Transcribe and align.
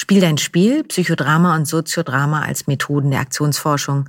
Spiel 0.00 0.20
dein 0.20 0.38
Spiel, 0.38 0.84
Psychodrama 0.84 1.56
und 1.56 1.64
Soziodrama 1.64 2.42
als 2.42 2.68
Methoden 2.68 3.10
der 3.10 3.18
Aktionsforschung 3.18 4.08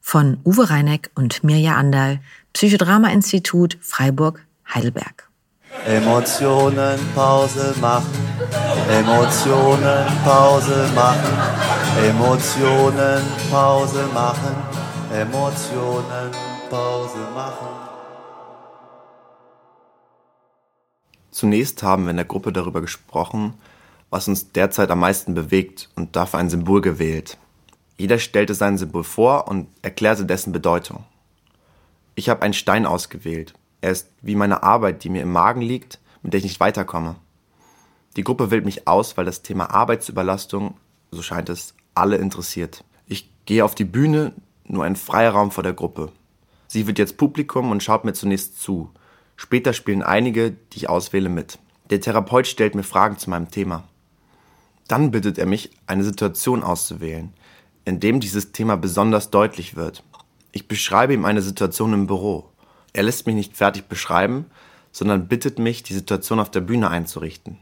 von 0.00 0.38
Uwe 0.44 0.68
Reineck 0.68 1.12
und 1.14 1.44
Mirja 1.44 1.76
Andal, 1.76 2.18
Psychodrama-Institut 2.54 3.78
Freiburg, 3.80 4.44
Heidelberg. 4.74 5.30
Emotionen 5.86 6.98
Pause 7.14 7.72
machen, 7.80 8.18
Emotionen 8.90 10.06
Pause 10.24 10.90
machen, 10.96 11.38
Emotionen 12.04 13.22
Pause 13.48 14.08
machen, 14.12 14.56
Emotionen 15.14 16.32
Pause 16.68 17.28
machen. 17.32 17.68
Zunächst 21.30 21.84
haben 21.84 22.06
wir 22.06 22.10
in 22.10 22.16
der 22.16 22.24
Gruppe 22.24 22.52
darüber 22.52 22.80
gesprochen, 22.80 23.54
was 24.10 24.28
uns 24.28 24.52
derzeit 24.52 24.90
am 24.90 25.00
meisten 25.00 25.34
bewegt 25.34 25.88
und 25.94 26.16
dafür 26.16 26.40
ein 26.40 26.50
Symbol 26.50 26.80
gewählt. 26.80 27.38
Jeder 27.96 28.18
stellte 28.18 28.54
sein 28.54 28.78
Symbol 28.78 29.04
vor 29.04 29.48
und 29.48 29.68
erklärte 29.82 30.24
dessen 30.24 30.52
Bedeutung. 30.52 31.04
Ich 32.14 32.28
habe 32.28 32.42
einen 32.42 32.54
Stein 32.54 32.86
ausgewählt. 32.86 33.54
Er 33.80 33.90
ist 33.90 34.08
wie 34.22 34.36
meine 34.36 34.62
Arbeit, 34.62 35.04
die 35.04 35.10
mir 35.10 35.22
im 35.22 35.32
Magen 35.32 35.60
liegt, 35.60 35.98
mit 36.22 36.32
der 36.32 36.38
ich 36.38 36.44
nicht 36.44 36.60
weiterkomme. 36.60 37.16
Die 38.16 38.24
Gruppe 38.24 38.50
wählt 38.50 38.64
mich 38.64 38.88
aus, 38.88 39.16
weil 39.16 39.24
das 39.24 39.42
Thema 39.42 39.70
Arbeitsüberlastung, 39.70 40.74
so 41.10 41.22
scheint 41.22 41.48
es, 41.48 41.74
alle 41.94 42.16
interessiert. 42.16 42.84
Ich 43.06 43.30
gehe 43.44 43.64
auf 43.64 43.74
die 43.74 43.84
Bühne, 43.84 44.32
nur 44.64 44.84
ein 44.84 44.96
freier 44.96 45.32
Raum 45.32 45.50
vor 45.50 45.62
der 45.62 45.72
Gruppe. 45.72 46.12
Sie 46.66 46.86
wird 46.86 46.98
jetzt 46.98 47.16
Publikum 47.16 47.70
und 47.70 47.82
schaut 47.82 48.04
mir 48.04 48.12
zunächst 48.12 48.60
zu. 48.60 48.90
Später 49.36 49.72
spielen 49.72 50.02
einige, 50.02 50.50
die 50.50 50.78
ich 50.78 50.88
auswähle, 50.88 51.28
mit. 51.28 51.58
Der 51.90 52.00
Therapeut 52.00 52.46
stellt 52.46 52.74
mir 52.74 52.82
Fragen 52.82 53.18
zu 53.18 53.30
meinem 53.30 53.50
Thema. 53.50 53.84
Dann 54.88 55.10
bittet 55.10 55.38
er 55.38 55.46
mich, 55.46 55.70
eine 55.86 56.02
Situation 56.02 56.62
auszuwählen, 56.62 57.32
in 57.84 58.00
dem 58.00 58.20
dieses 58.20 58.52
Thema 58.52 58.76
besonders 58.76 59.30
deutlich 59.30 59.76
wird. 59.76 60.02
Ich 60.50 60.66
beschreibe 60.66 61.12
ihm 61.12 61.26
eine 61.26 61.42
Situation 61.42 61.92
im 61.92 62.06
Büro. 62.06 62.50
Er 62.94 63.02
lässt 63.02 63.26
mich 63.26 63.36
nicht 63.36 63.56
fertig 63.56 63.84
beschreiben, 63.84 64.46
sondern 64.90 65.28
bittet 65.28 65.58
mich, 65.58 65.82
die 65.82 65.94
Situation 65.94 66.40
auf 66.40 66.50
der 66.50 66.62
Bühne 66.62 66.88
einzurichten. 66.88 67.58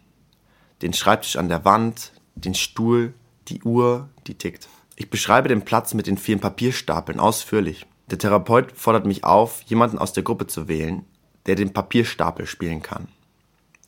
Den 0.83 0.93
Schreibtisch 0.93 1.37
an 1.37 1.49
der 1.49 1.65
Wand, 1.65 2.13
den 2.37 2.55
Stuhl, 2.55 3.13
die 3.49 3.63
Uhr, 3.63 4.09
die 4.27 4.35
tickt. 4.35 4.69
Ich 4.95 5.11
beschreibe 5.11 5.49
den 5.49 5.63
Platz 5.63 5.95
mit 5.95 6.07
den 6.07 6.19
vielen 6.19 6.41
Papierstapeln 6.41 7.19
ausführlich. 7.19 7.87
Der 8.09 8.19
Therapeut 8.19 8.73
fordert 8.73 9.05
mich 9.05 9.25
auf, 9.25 9.63
jemanden 9.63 9.99
aus 9.99 10.13
der 10.13 10.23
Gruppe 10.23 10.47
zu 10.47 10.69
wählen, 10.69 11.05
der 11.47 11.57
den 11.57 11.73
Papierstapel 11.73 12.47
spielen 12.47 12.83
kann. 12.83 13.09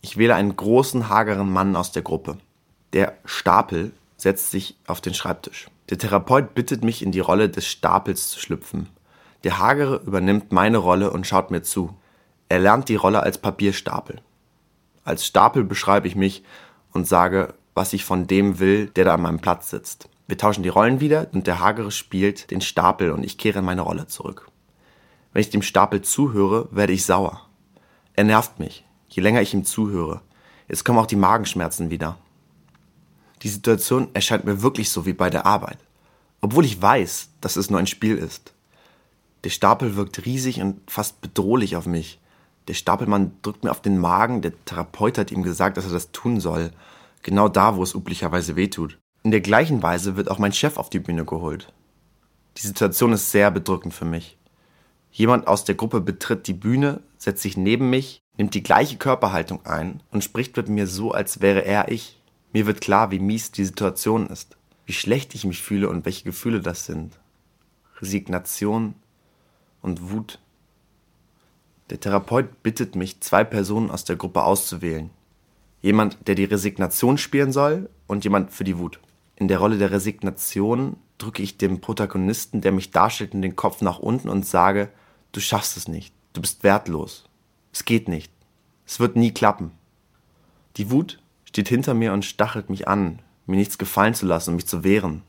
Ich 0.00 0.16
wähle 0.16 0.34
einen 0.34 0.56
großen, 0.56 1.08
hageren 1.08 1.50
Mann 1.50 1.76
aus 1.76 1.92
der 1.92 2.02
Gruppe. 2.02 2.38
Der 2.92 3.18
Stapel 3.24 3.92
setzt 4.16 4.50
sich 4.50 4.76
auf 4.86 5.00
den 5.00 5.14
Schreibtisch. 5.14 5.68
Der 5.90 5.98
Therapeut 5.98 6.54
bittet 6.54 6.84
mich, 6.84 7.02
in 7.02 7.12
die 7.12 7.20
Rolle 7.20 7.48
des 7.48 7.66
Stapels 7.66 8.30
zu 8.30 8.40
schlüpfen. 8.40 8.88
Der 9.44 9.58
Hagere 9.58 10.02
übernimmt 10.04 10.52
meine 10.52 10.78
Rolle 10.78 11.10
und 11.10 11.26
schaut 11.26 11.50
mir 11.50 11.62
zu. 11.62 11.94
Er 12.48 12.58
lernt 12.58 12.88
die 12.88 12.96
Rolle 12.96 13.22
als 13.22 13.38
Papierstapel. 13.38 14.20
Als 15.04 15.26
Stapel 15.26 15.64
beschreibe 15.64 16.08
ich 16.08 16.16
mich 16.16 16.42
und 16.92 17.06
sage, 17.06 17.54
was 17.74 17.92
ich 17.92 18.04
von 18.04 18.26
dem 18.26 18.58
will, 18.58 18.86
der 18.86 19.04
da 19.04 19.14
an 19.14 19.22
meinem 19.22 19.40
Platz 19.40 19.70
sitzt. 19.70 20.08
Wir 20.26 20.36
tauschen 20.36 20.62
die 20.62 20.68
Rollen 20.68 21.00
wieder 21.00 21.28
und 21.32 21.46
der 21.46 21.60
Hagere 21.60 21.90
spielt 21.90 22.50
den 22.50 22.60
Stapel 22.60 23.12
und 23.12 23.24
ich 23.24 23.38
kehre 23.38 23.60
in 23.60 23.64
meine 23.64 23.82
Rolle 23.82 24.06
zurück. 24.06 24.48
Wenn 25.32 25.40
ich 25.40 25.50
dem 25.50 25.62
Stapel 25.62 26.02
zuhöre, 26.02 26.68
werde 26.70 26.92
ich 26.92 27.06
sauer. 27.06 27.46
Er 28.14 28.24
nervt 28.24 28.58
mich, 28.58 28.84
je 29.08 29.22
länger 29.22 29.40
ich 29.40 29.54
ihm 29.54 29.64
zuhöre. 29.64 30.20
Jetzt 30.68 30.84
kommen 30.84 30.98
auch 30.98 31.06
die 31.06 31.16
Magenschmerzen 31.16 31.88
wieder. 31.90 32.18
Die 33.42 33.48
Situation 33.48 34.08
erscheint 34.14 34.44
mir 34.44 34.62
wirklich 34.62 34.90
so 34.90 35.06
wie 35.06 35.12
bei 35.12 35.30
der 35.30 35.46
Arbeit, 35.46 35.78
obwohl 36.40 36.64
ich 36.64 36.80
weiß, 36.80 37.30
dass 37.40 37.56
es 37.56 37.70
nur 37.70 37.78
ein 37.78 37.86
Spiel 37.86 38.16
ist. 38.16 38.52
Der 39.44 39.50
Stapel 39.50 39.96
wirkt 39.96 40.24
riesig 40.26 40.60
und 40.60 40.80
fast 40.90 41.20
bedrohlich 41.20 41.76
auf 41.76 41.86
mich. 41.86 42.18
Der 42.66 42.74
Stapelmann 42.74 43.32
drückt 43.42 43.64
mir 43.64 43.70
auf 43.70 43.80
den 43.80 43.98
Magen, 43.98 44.42
der 44.42 44.52
Therapeut 44.64 45.16
hat 45.18 45.30
ihm 45.30 45.42
gesagt, 45.42 45.76
dass 45.76 45.86
er 45.86 45.92
das 45.92 46.10
tun 46.10 46.40
soll, 46.40 46.70
genau 47.22 47.48
da, 47.48 47.76
wo 47.76 47.82
es 47.82 47.94
üblicherweise 47.94 48.56
wehtut. 48.56 48.98
In 49.22 49.30
der 49.30 49.40
gleichen 49.40 49.82
Weise 49.82 50.16
wird 50.16 50.30
auch 50.30 50.38
mein 50.38 50.52
Chef 50.52 50.76
auf 50.76 50.90
die 50.90 51.00
Bühne 51.00 51.24
geholt. 51.24 51.72
Die 52.56 52.66
Situation 52.66 53.12
ist 53.12 53.30
sehr 53.30 53.50
bedrückend 53.50 53.94
für 53.94 54.04
mich. 54.04 54.36
Jemand 55.10 55.46
aus 55.46 55.64
der 55.64 55.74
Gruppe 55.74 56.00
betritt 56.00 56.46
die 56.46 56.52
Bühne, 56.54 57.00
setzt 57.16 57.42
sich 57.42 57.56
neben 57.56 57.90
mich, 57.90 58.20
nimmt 58.36 58.54
die 58.54 58.62
gleiche 58.62 58.96
Körperhaltung 58.96 59.64
ein 59.64 60.02
und 60.10 60.24
spricht 60.24 60.56
mit 60.56 60.68
mir 60.68 60.86
so, 60.86 61.12
als 61.12 61.40
wäre 61.40 61.64
er 61.64 61.90
ich. 61.90 62.17
Mir 62.52 62.66
wird 62.66 62.80
klar, 62.80 63.10
wie 63.10 63.18
mies 63.18 63.52
die 63.52 63.64
Situation 63.64 64.26
ist, 64.28 64.56
wie 64.86 64.92
schlecht 64.92 65.34
ich 65.34 65.44
mich 65.44 65.62
fühle 65.62 65.88
und 65.88 66.06
welche 66.06 66.24
Gefühle 66.24 66.60
das 66.60 66.86
sind. 66.86 67.18
Resignation 68.00 68.94
und 69.82 70.10
Wut. 70.10 70.38
Der 71.90 72.00
Therapeut 72.00 72.62
bittet 72.62 72.96
mich, 72.96 73.20
zwei 73.20 73.44
Personen 73.44 73.90
aus 73.90 74.04
der 74.04 74.16
Gruppe 74.16 74.42
auszuwählen. 74.42 75.10
Jemand, 75.80 76.16
der 76.26 76.34
die 76.34 76.44
Resignation 76.44 77.18
spielen 77.18 77.52
soll 77.52 77.88
und 78.06 78.24
jemand 78.24 78.50
für 78.50 78.64
die 78.64 78.78
Wut. 78.78 78.98
In 79.36 79.48
der 79.48 79.58
Rolle 79.58 79.78
der 79.78 79.90
Resignation 79.90 80.96
drücke 81.18 81.42
ich 81.42 81.58
dem 81.58 81.80
Protagonisten, 81.80 82.60
der 82.60 82.72
mich 82.72 82.90
darstellt, 82.90 83.34
in 83.34 83.42
den 83.42 83.56
Kopf 83.56 83.82
nach 83.82 83.98
unten 83.98 84.28
und 84.28 84.46
sage, 84.46 84.90
du 85.32 85.40
schaffst 85.40 85.76
es 85.76 85.86
nicht, 85.86 86.14
du 86.32 86.40
bist 86.40 86.64
wertlos, 86.64 87.28
es 87.72 87.84
geht 87.84 88.08
nicht, 88.08 88.32
es 88.86 88.98
wird 88.98 89.16
nie 89.16 89.32
klappen. 89.32 89.72
Die 90.76 90.90
Wut 90.90 91.20
steht 91.48 91.68
hinter 91.68 91.94
mir 91.94 92.12
und 92.12 92.26
stachelt 92.26 92.68
mich 92.68 92.88
an, 92.88 93.20
mir 93.46 93.56
nichts 93.56 93.78
gefallen 93.78 94.12
zu 94.12 94.26
lassen 94.26 94.50
und 94.50 94.56
mich 94.56 94.66
zu 94.66 94.84
wehren. 94.84 95.22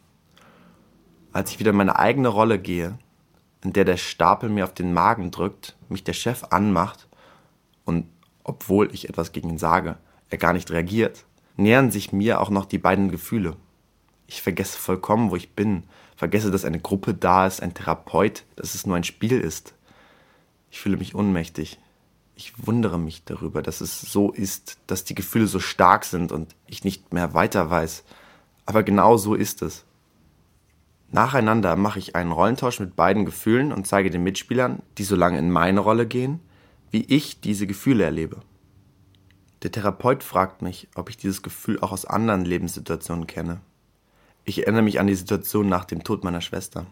Als 1.31 1.51
ich 1.51 1.59
wieder 1.59 1.71
in 1.71 1.77
meine 1.77 1.97
eigene 1.97 2.27
Rolle 2.27 2.59
gehe, 2.59 2.99
in 3.63 3.71
der 3.71 3.85
der 3.85 3.95
Stapel 3.95 4.49
mir 4.49 4.65
auf 4.65 4.73
den 4.73 4.93
Magen 4.93 5.31
drückt, 5.31 5.77
mich 5.87 6.03
der 6.03 6.13
Chef 6.13 6.43
anmacht 6.49 7.07
und 7.85 8.05
obwohl 8.43 8.93
ich 8.93 9.07
etwas 9.07 9.31
gegen 9.31 9.49
ihn 9.49 9.57
sage, 9.57 9.97
er 10.29 10.37
gar 10.37 10.51
nicht 10.51 10.71
reagiert, 10.71 11.25
nähern 11.55 11.89
sich 11.89 12.11
mir 12.11 12.41
auch 12.41 12.49
noch 12.49 12.65
die 12.65 12.79
beiden 12.79 13.09
Gefühle. 13.09 13.55
Ich 14.27 14.41
vergesse 14.41 14.77
vollkommen, 14.77 15.31
wo 15.31 15.37
ich 15.37 15.55
bin, 15.55 15.83
vergesse, 16.17 16.51
dass 16.51 16.65
eine 16.65 16.79
Gruppe 16.79 17.13
da 17.13 17.47
ist, 17.47 17.61
ein 17.63 17.73
Therapeut, 17.73 18.43
dass 18.57 18.75
es 18.75 18.85
nur 18.85 18.97
ein 18.97 19.05
Spiel 19.05 19.39
ist. 19.39 19.73
Ich 20.69 20.81
fühle 20.81 20.97
mich 20.97 21.15
ohnmächtig. 21.15 21.79
Ich 22.39 22.53
wundere 22.65 22.97
mich 22.97 23.25
darüber, 23.25 23.61
dass 23.61 23.81
es 23.81 23.99
so 23.99 24.31
ist, 24.31 24.77
dass 24.87 25.03
die 25.03 25.13
Gefühle 25.13 25.45
so 25.45 25.59
stark 25.59 26.05
sind 26.05 26.31
und 26.31 26.55
ich 26.67 26.85
nicht 26.85 27.11
mehr 27.11 27.33
weiter 27.33 27.69
weiß. 27.69 28.05
Aber 28.65 28.83
genau 28.83 29.17
so 29.17 29.35
ist 29.35 29.61
es. 29.61 29.83
Nacheinander 31.11 31.75
mache 31.75 31.99
ich 31.99 32.15
einen 32.15 32.31
Rollentausch 32.31 32.79
mit 32.79 32.95
beiden 32.95 33.25
Gefühlen 33.25 33.73
und 33.73 33.87
zeige 33.87 34.09
den 34.09 34.23
Mitspielern, 34.23 34.81
die 34.97 35.03
so 35.03 35.17
lange 35.17 35.37
in 35.37 35.51
meine 35.51 35.81
Rolle 35.81 36.07
gehen, 36.07 36.39
wie 36.91 37.03
ich 37.03 37.41
diese 37.41 37.67
Gefühle 37.67 38.05
erlebe. 38.05 38.37
Der 39.61 39.73
Therapeut 39.73 40.23
fragt 40.23 40.61
mich, 40.61 40.87
ob 40.95 41.09
ich 41.09 41.17
dieses 41.17 41.41
Gefühl 41.41 41.81
auch 41.81 41.91
aus 41.91 42.05
anderen 42.05 42.45
Lebenssituationen 42.45 43.27
kenne. 43.27 43.59
Ich 44.45 44.59
erinnere 44.59 44.83
mich 44.83 45.01
an 45.01 45.07
die 45.07 45.15
Situation 45.15 45.67
nach 45.67 45.83
dem 45.83 46.05
Tod 46.05 46.23
meiner 46.23 46.39
Schwester. 46.39 46.85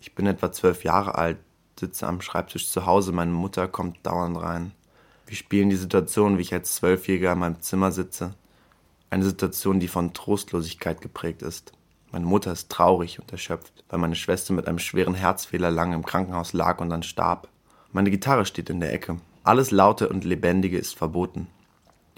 Ich 0.00 0.14
bin 0.14 0.24
etwa 0.24 0.50
zwölf 0.52 0.84
Jahre 0.84 1.16
alt, 1.16 1.36
sitze 1.82 2.06
am 2.06 2.20
Schreibtisch 2.20 2.68
zu 2.68 2.86
Hause, 2.86 3.10
meine 3.10 3.32
Mutter 3.32 3.66
kommt 3.66 4.06
dauernd 4.06 4.40
rein. 4.40 4.70
Wir 5.26 5.36
spielen 5.36 5.68
die 5.68 5.76
Situation, 5.76 6.38
wie 6.38 6.42
ich 6.42 6.54
als 6.54 6.76
Zwölfjähriger 6.76 7.32
in 7.32 7.40
meinem 7.40 7.60
Zimmer 7.60 7.90
sitze. 7.90 8.34
Eine 9.10 9.24
Situation, 9.24 9.80
die 9.80 9.88
von 9.88 10.14
Trostlosigkeit 10.14 11.00
geprägt 11.00 11.42
ist. 11.42 11.72
Meine 12.12 12.24
Mutter 12.24 12.52
ist 12.52 12.70
traurig 12.70 13.18
und 13.18 13.32
erschöpft, 13.32 13.84
weil 13.88 13.98
meine 13.98 14.14
Schwester 14.14 14.54
mit 14.54 14.68
einem 14.68 14.78
schweren 14.78 15.14
Herzfehler 15.14 15.72
lange 15.72 15.96
im 15.96 16.06
Krankenhaus 16.06 16.52
lag 16.52 16.80
und 16.80 16.88
dann 16.88 17.02
starb. 17.02 17.48
Meine 17.90 18.10
Gitarre 18.10 18.46
steht 18.46 18.70
in 18.70 18.78
der 18.78 18.92
Ecke. 18.92 19.16
Alles 19.42 19.72
Laute 19.72 20.08
und 20.08 20.22
Lebendige 20.22 20.78
ist 20.78 20.94
verboten. 20.94 21.48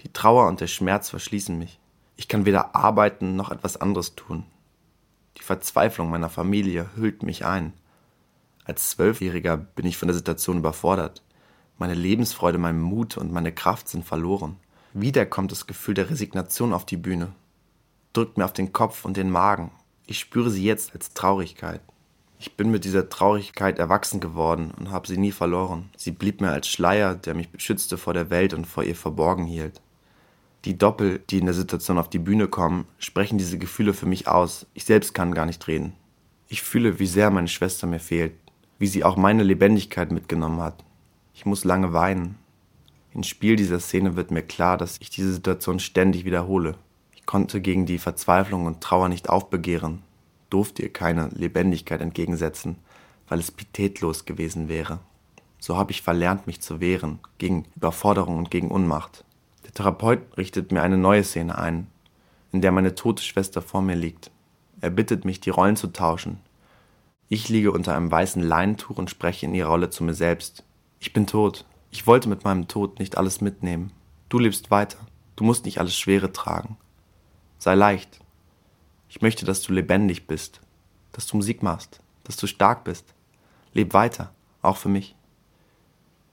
Die 0.01 0.13
Trauer 0.13 0.47
und 0.47 0.61
der 0.61 0.67
Schmerz 0.67 1.09
verschließen 1.09 1.57
mich. 1.57 1.79
Ich 2.17 2.27
kann 2.27 2.45
weder 2.45 2.75
arbeiten 2.75 3.35
noch 3.35 3.49
etwas 3.49 3.77
anderes 3.77 4.13
tun. 4.13 4.43
Die 5.37 5.43
Verzweiflung 5.43 6.11
meiner 6.11 6.29
Familie 6.29 6.91
hüllt 6.95 7.23
mich 7.23 7.45
ein. 7.45 7.73
Als 8.65 8.89
Zwölfjähriger 8.89 9.57
bin 9.57 9.85
ich 9.85 9.97
von 9.97 10.07
der 10.07 10.15
Situation 10.15 10.57
überfordert. 10.57 11.23
Meine 11.77 11.93
Lebensfreude, 11.93 12.57
mein 12.57 12.79
Mut 12.79 13.17
und 13.17 13.31
meine 13.31 13.53
Kraft 13.53 13.87
sind 13.87 14.05
verloren. 14.05 14.57
Wieder 14.93 15.25
kommt 15.25 15.51
das 15.51 15.67
Gefühl 15.67 15.93
der 15.93 16.09
Resignation 16.09 16.73
auf 16.73 16.85
die 16.85 16.97
Bühne, 16.97 17.33
drückt 18.13 18.37
mir 18.37 18.45
auf 18.45 18.53
den 18.53 18.73
Kopf 18.73 19.05
und 19.05 19.17
den 19.17 19.29
Magen 19.29 19.71
ich 20.07 20.19
spüre 20.19 20.49
sie 20.49 20.63
jetzt 20.63 20.93
als 20.93 21.13
Traurigkeit. 21.13 21.81
Ich 22.37 22.55
bin 22.55 22.69
mit 22.69 22.83
dieser 22.83 23.09
Traurigkeit 23.09 23.79
erwachsen 23.79 24.19
geworden 24.19 24.71
und 24.77 24.91
habe 24.91 25.07
sie 25.07 25.17
nie 25.17 25.31
verloren. 25.31 25.89
Sie 25.97 26.11
blieb 26.11 26.41
mir 26.41 26.51
als 26.51 26.67
Schleier, 26.67 27.15
der 27.15 27.33
mich 27.33 27.49
beschützte 27.49 27.97
vor 27.97 28.13
der 28.13 28.29
Welt 28.29 28.53
und 28.53 28.65
vor 28.65 28.83
ihr 28.83 28.95
verborgen 28.95 29.45
hielt. 29.45 29.81
Die 30.65 30.77
Doppel, 30.77 31.23
die 31.29 31.39
in 31.39 31.45
der 31.45 31.53
Situation 31.53 31.97
auf 31.97 32.09
die 32.09 32.19
Bühne 32.19 32.47
kommen, 32.47 32.85
sprechen 32.97 33.37
diese 33.37 33.57
Gefühle 33.57 33.93
für 33.93 34.05
mich 34.05 34.27
aus. 34.27 34.65
Ich 34.73 34.85
selbst 34.85 35.13
kann 35.13 35.33
gar 35.33 35.45
nicht 35.45 35.65
reden. 35.67 35.93
Ich 36.47 36.61
fühle, 36.61 36.99
wie 36.99 37.07
sehr 37.07 37.31
meine 37.31 37.47
Schwester 37.47 37.87
mir 37.87 37.99
fehlt, 37.99 38.33
wie 38.79 38.87
sie 38.87 39.03
auch 39.03 39.15
meine 39.15 39.43
Lebendigkeit 39.43 40.11
mitgenommen 40.11 40.61
hat. 40.61 40.83
Ich 41.33 41.45
muss 41.45 41.63
lange 41.63 41.93
weinen. 41.93 42.37
Im 43.13 43.23
Spiel 43.23 43.55
dieser 43.55 43.79
Szene 43.79 44.15
wird 44.15 44.31
mir 44.31 44.41
klar, 44.41 44.77
dass 44.77 44.97
ich 44.99 45.09
diese 45.09 45.33
Situation 45.33 45.79
ständig 45.79 46.25
wiederhole 46.25 46.75
Ich 47.13 47.25
konnte 47.25 47.61
gegen 47.61 47.85
die 47.85 47.97
Verzweiflung 47.97 48.65
und 48.65 48.81
Trauer 48.81 49.09
nicht 49.09 49.29
aufbegehren, 49.29 50.01
durfte 50.49 50.83
ihr 50.83 50.93
keine 50.93 51.29
Lebendigkeit 51.29 52.01
entgegensetzen, 52.01 52.77
weil 53.27 53.39
es 53.39 53.51
pietätlos 53.51 54.25
gewesen 54.25 54.69
wäre. 54.69 54.99
So 55.59 55.77
habe 55.77 55.91
ich 55.91 56.01
verlernt, 56.01 56.45
mich 56.45 56.61
zu 56.61 56.79
wehren 56.79 57.19
gegen 57.37 57.65
Überforderung 57.75 58.37
und 58.37 58.51
gegen 58.51 58.69
Unmacht. 58.69 59.23
Der 59.63 59.71
Therapeut 59.71 60.19
richtet 60.37 60.71
mir 60.71 60.83
eine 60.83 60.97
neue 60.97 61.23
Szene 61.23 61.57
ein, 61.57 61.87
in 62.51 62.61
der 62.61 62.71
meine 62.71 62.95
tote 62.95 63.23
Schwester 63.23 63.61
vor 63.61 63.81
mir 63.81 63.95
liegt. 63.95 64.29
Er 64.81 64.91
bittet 64.91 65.25
mich, 65.25 65.39
die 65.39 65.49
Rollen 65.49 65.75
zu 65.75 65.87
tauschen. 65.87 66.39
Ich 67.27 67.49
liege 67.49 67.71
unter 67.71 67.95
einem 67.95 68.11
weißen 68.11 68.43
Leintuch 68.43 68.97
und 68.97 69.09
spreche 69.09 69.47
in 69.47 69.55
ihrer 69.55 69.69
Rolle 69.69 69.89
zu 69.89 70.03
mir 70.03 70.13
selbst. 70.13 70.63
Ich 70.99 71.11
bin 71.11 71.25
tot. 71.25 71.65
Ich 71.89 72.05
wollte 72.05 72.29
mit 72.29 72.43
meinem 72.43 72.67
Tod 72.67 72.99
nicht 72.99 73.17
alles 73.17 73.41
mitnehmen. 73.41 73.91
Du 74.29 74.37
lebst 74.37 74.69
weiter. 74.69 74.99
Du 75.35 75.43
musst 75.43 75.65
nicht 75.65 75.79
alles 75.79 75.97
Schwere 75.97 76.31
tragen. 76.31 76.77
Sei 77.57 77.73
leicht. 77.73 78.19
Ich 79.09 79.21
möchte, 79.21 79.45
dass 79.45 79.61
du 79.61 79.73
lebendig 79.73 80.27
bist, 80.27 80.61
dass 81.13 81.25
du 81.25 81.37
Musik 81.37 81.63
machst, 81.63 81.99
dass 82.25 82.37
du 82.37 82.45
stark 82.47 82.83
bist. 82.83 83.13
Leb 83.73 83.93
weiter, 83.93 84.33
auch 84.61 84.77
für 84.77 84.89
mich. 84.89 85.15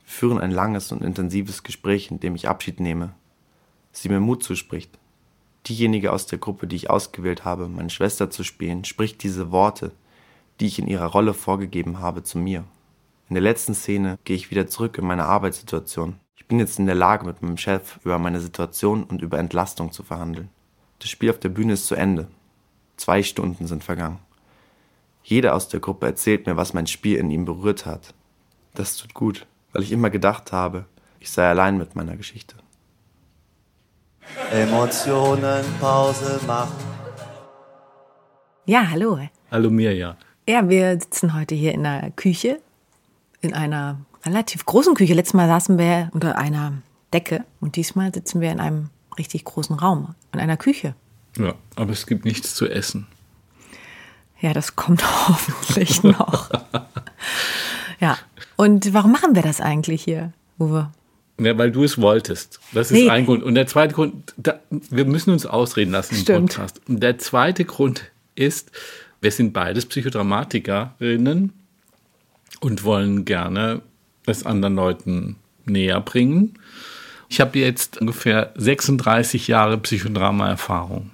Wir 0.05 0.12
führen 0.12 0.39
ein 0.39 0.50
langes 0.50 0.93
und 0.93 1.03
intensives 1.03 1.62
Gespräch, 1.62 2.11
in 2.11 2.21
dem 2.21 2.35
ich 2.35 2.49
Abschied 2.49 2.81
nehme. 2.81 3.15
Sie 3.93 4.09
mir 4.09 4.21
Mut 4.21 4.43
zuspricht. 4.43 4.99
Diejenige 5.67 6.12
aus 6.12 6.27
der 6.27 6.39
Gruppe, 6.39 6.67
die 6.67 6.77
ich 6.77 6.91
ausgewählt 6.91 7.44
habe, 7.44 7.69
meine 7.69 7.91
Schwester 7.91 8.31
zu 8.31 8.44
spielen, 8.44 8.85
spricht 8.85 9.23
diese 9.23 9.53
Worte, 9.53 9.93
die 10.62 10.69
ich 10.69 10.79
in 10.79 10.87
ihrer 10.87 11.06
Rolle 11.06 11.35
vorgegeben 11.35 11.99
habe, 11.99 12.23
zu 12.23 12.38
mir. 12.38 12.62
In 13.29 13.35
der 13.35 13.43
letzten 13.43 13.75
Szene 13.75 14.17
gehe 14.23 14.37
ich 14.37 14.53
wieder 14.53 14.69
zurück 14.69 14.97
in 14.97 15.05
meine 15.05 15.25
Arbeitssituation. 15.25 16.20
Ich 16.37 16.47
bin 16.47 16.61
jetzt 16.61 16.79
in 16.79 16.87
der 16.87 16.94
Lage, 16.94 17.26
mit 17.26 17.43
meinem 17.43 17.56
Chef 17.56 17.99
über 18.05 18.17
meine 18.20 18.38
Situation 18.38 19.03
und 19.03 19.23
über 19.23 19.41
Entlastung 19.41 19.91
zu 19.91 20.05
verhandeln. 20.05 20.50
Das 21.00 21.11
Spiel 21.11 21.31
auf 21.31 21.41
der 21.41 21.49
Bühne 21.49 21.73
ist 21.73 21.88
zu 21.88 21.97
Ende. 21.97 22.29
Zwei 22.97 23.25
Stunden 23.25 23.67
sind 23.67 23.82
vergangen. 23.82 24.20
Jeder 25.25 25.56
aus 25.56 25.69
der 25.69 25.81
Gruppe 25.81 26.06
erzählt 26.06 26.47
mir, 26.47 26.56
was 26.56 26.75
mein 26.75 26.87
Spiel 26.87 27.17
in 27.17 27.32
ihm 27.32 27.44
berührt 27.44 27.85
hat. 27.85 28.15
Das 28.75 28.97
tut 28.97 29.15
gut, 29.15 29.47
weil 29.73 29.82
ich 29.82 29.91
immer 29.91 30.11
gedacht 30.11 30.53
habe, 30.53 30.85
ich 31.19 31.31
sei 31.31 31.49
allein 31.49 31.76
mit 31.76 31.97
meiner 31.97 32.17
Geschichte. 32.17 32.55
Emotionen 34.53 35.65
Pause 35.81 36.38
machen. 36.47 36.85
Ja, 38.65 38.88
hallo. 38.88 39.19
Hallo 39.50 39.69
Mirja. 39.69 40.17
Ja, 40.49 40.69
wir 40.69 40.93
sitzen 41.00 41.35
heute 41.35 41.55
hier 41.55 41.73
in 41.73 41.85
der 41.85 42.11
Küche, 42.17 42.61
in 43.41 43.55
einer 43.55 44.00
relativ 44.25 44.65
großen 44.67 44.94
Küche. 44.94 45.15
Letztes 45.15 45.35
Mal 45.35 45.49
saßen 45.49 45.79
wir 45.79 46.11
unter 46.12 46.37
einer 46.37 46.75
Decke 47.12 47.44
und 47.61 47.77
diesmal 47.77 48.12
sitzen 48.12 48.41
wir 48.41 48.50
in 48.50 48.61
einem 48.61 48.91
richtig 49.19 49.44
großen 49.44 49.77
Raum, 49.77 50.15
in 50.33 50.41
einer 50.41 50.56
Küche. 50.56 50.94
Ja, 51.39 51.55
aber 51.77 51.93
es 51.93 52.06
gibt 52.06 52.25
nichts 52.25 52.55
zu 52.55 52.69
essen. 52.69 53.06
Ja, 54.41 54.53
das 54.53 54.75
kommt 54.75 55.03
hoffentlich 55.29 56.03
noch. 56.03 56.50
ja, 58.00 58.19
und 58.56 58.93
warum 58.93 59.12
machen 59.12 59.35
wir 59.37 59.43
das 59.43 59.61
eigentlich 59.61 60.03
hier, 60.03 60.33
Uwe? 60.59 60.91
Ja, 61.41 61.56
weil 61.56 61.71
du 61.71 61.85
es 61.85 62.00
wolltest. 62.00 62.61
Das 62.73 62.91
ist 62.91 62.99
Nee. 62.99 63.09
ein 63.11 63.27
Grund. 63.27 63.43
Und 63.43 63.55
der 63.55 63.67
zweite 63.67 63.94
Grund, 63.94 64.35
da, 64.37 64.61
wir 64.71 65.05
müssen 65.05 65.31
uns 65.31 65.47
ausreden 65.47 65.93
lassen 65.93 66.15
im 66.17 66.21
Stimmt. 66.21 66.50
Podcast. 66.50 66.81
Und 66.89 67.00
der 67.03 67.19
zweite 67.19 67.65
Grund 67.65 68.11
ist, 68.35 68.71
wir 69.23 69.31
sind 69.31 69.53
beides 69.53 69.87
Psychodramatikerinnen 69.87 71.53
und 72.61 72.85
wollen 72.85 73.25
gerne 73.25 73.81
es 74.27 74.45
anderen 74.45 74.75
Leuten 74.75 75.37
näher 75.65 76.01
bringen. 76.01 76.59
Ich 77.29 77.41
habe 77.41 77.59
jetzt 77.59 77.99
ungefähr 77.99 78.53
36 78.57 79.49
Jahre 79.49 79.79
Psychodrama-Erfahrung. 79.79 81.11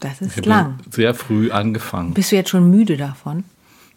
Das 0.00 0.20
ist 0.20 0.46
lang. 0.46 0.78
sehr 0.90 1.14
früh 1.14 1.50
angefangen. 1.50 2.14
Bist 2.14 2.30
du 2.30 2.36
jetzt 2.36 2.50
schon 2.50 2.70
müde 2.70 2.96
davon? 2.96 3.44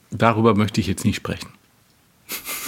Darüber 0.09 0.55
möchte 0.55 0.81
ich 0.81 0.87
jetzt 0.87 1.05
nicht 1.05 1.17
sprechen. 1.17 1.49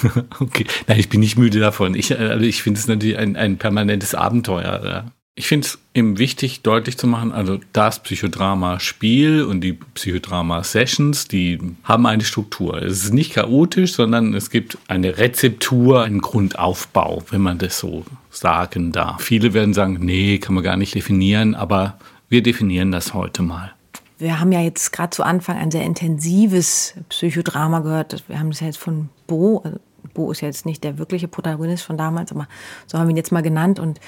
okay, 0.39 0.65
nein, 0.87 0.99
ich 0.99 1.09
bin 1.09 1.21
nicht 1.21 1.37
müde 1.37 1.59
davon. 1.59 1.95
Ich, 1.95 2.11
äh, 2.11 2.15
also 2.15 2.45
ich 2.45 2.61
finde 2.61 2.79
es 2.79 2.87
natürlich 2.87 3.17
ein, 3.17 3.35
ein 3.35 3.57
permanentes 3.57 4.13
Abenteuer. 4.13 4.85
Ja. 4.85 5.05
Ich 5.35 5.47
finde 5.47 5.65
es 5.65 5.79
eben 5.95 6.19
wichtig, 6.19 6.61
deutlich 6.61 6.95
zu 6.95 7.07
machen, 7.07 7.31
also 7.31 7.59
das 7.73 8.03
Psychodrama-Spiel 8.03 9.43
und 9.43 9.61
die 9.61 9.73
Psychodrama-Sessions, 9.73 11.27
die 11.27 11.59
haben 11.83 12.05
eine 12.05 12.23
Struktur. 12.23 12.79
Es 12.83 13.03
ist 13.03 13.15
nicht 13.15 13.33
chaotisch, 13.33 13.93
sondern 13.93 14.35
es 14.35 14.51
gibt 14.51 14.77
eine 14.87 15.17
Rezeptur, 15.17 16.03
einen 16.03 16.21
Grundaufbau, 16.21 17.23
wenn 17.31 17.41
man 17.41 17.57
das 17.57 17.79
so 17.79 18.05
sagen 18.29 18.91
darf. 18.91 19.23
Viele 19.23 19.55
werden 19.55 19.73
sagen, 19.73 19.97
nee, 20.01 20.37
kann 20.37 20.53
man 20.53 20.63
gar 20.63 20.77
nicht 20.77 20.93
definieren, 20.93 21.55
aber 21.55 21.97
wir 22.29 22.43
definieren 22.43 22.91
das 22.91 23.15
heute 23.15 23.41
mal. 23.41 23.73
Wir 24.19 24.39
haben 24.39 24.51
ja 24.51 24.61
jetzt 24.61 24.93
gerade 24.93 25.09
zu 25.09 25.23
Anfang 25.23 25.57
ein 25.57 25.71
sehr 25.71 25.83
intensives 25.83 26.93
Psychodrama 27.09 27.79
gehört. 27.79 28.23
Wir 28.27 28.37
haben 28.37 28.51
das 28.51 28.59
ja 28.59 28.67
jetzt 28.67 28.77
von 28.77 29.09
Bo. 29.25 29.61
Also 29.63 29.79
Bo 30.13 30.31
ist 30.31 30.41
ja 30.41 30.47
jetzt 30.47 30.67
nicht 30.67 30.83
der 30.83 30.99
wirkliche 30.99 31.27
Protagonist 31.27 31.83
von 31.85 31.97
damals, 31.97 32.31
aber 32.31 32.47
so 32.85 32.99
haben 32.99 33.07
wir 33.07 33.13
ihn 33.13 33.17
jetzt 33.17 33.31
mal 33.31 33.41
genannt. 33.41 33.79
Und 33.79 33.99